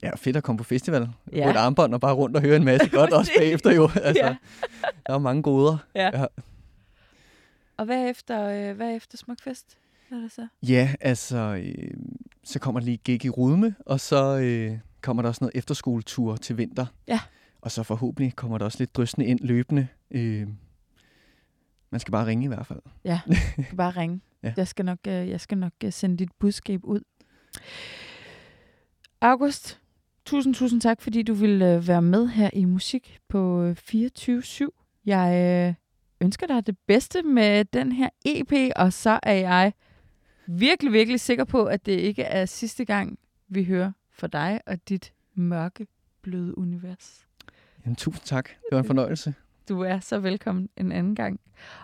[0.02, 1.08] ja, fedt at komme på festival.
[1.32, 1.36] Ja.
[1.38, 1.44] Ja.
[1.44, 3.90] På et armbånd og bare rundt og høre en masse godt også bagefter jo.
[4.02, 4.26] Altså, Ja.
[4.28, 4.36] ja.
[5.06, 5.76] Der er mange goder.
[5.94, 6.20] Ja.
[6.20, 6.26] Ja.
[7.76, 9.78] Og hvad efter, øh, hvad efter Smukfest?
[10.08, 10.46] Hvad er det så?
[10.62, 11.90] Ja, altså, øh,
[12.44, 16.36] så kommer der lige gig i Rudme, og så øh, kommer der også noget efterskoletur
[16.36, 16.86] til vinter.
[17.08, 17.20] Ja.
[17.60, 19.88] Og så forhåbentlig kommer der også lidt drøsende ind løbende.
[20.10, 20.46] Øh,
[21.90, 22.80] man skal bare ringe i hvert fald.
[23.56, 24.20] Du kan bare ringe.
[24.42, 24.52] Ja.
[24.56, 27.00] Jeg skal nok, øh, jeg skal nok øh, sende dit budskab ud.
[29.20, 29.80] August,
[30.24, 35.02] tusind, tusind tak, fordi du ville øh, være med her i Musik på øh, 24-7.
[35.06, 35.34] Jeg
[35.68, 35.74] øh,
[36.20, 39.72] ønsker dig det bedste med den her EP, og så er jeg
[40.46, 44.88] virkelig, virkelig sikker på, at det ikke er sidste gang, vi hører fra dig og
[44.88, 45.86] dit mørke,
[46.22, 47.26] bløde univers.
[47.84, 48.48] Jamen, tusind tak.
[48.48, 49.34] Det var en fornøjelse.
[49.68, 51.40] Du er så velkommen en anden gang.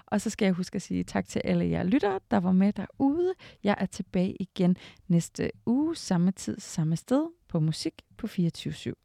[0.07, 2.72] Og så skal jeg huske at sige tak til alle jer lyttere, der var med
[2.72, 3.35] derude.
[3.64, 4.76] Jeg er tilbage igen
[5.09, 9.01] næste uge, samme tid, samme sted, på Musik på 24 /7.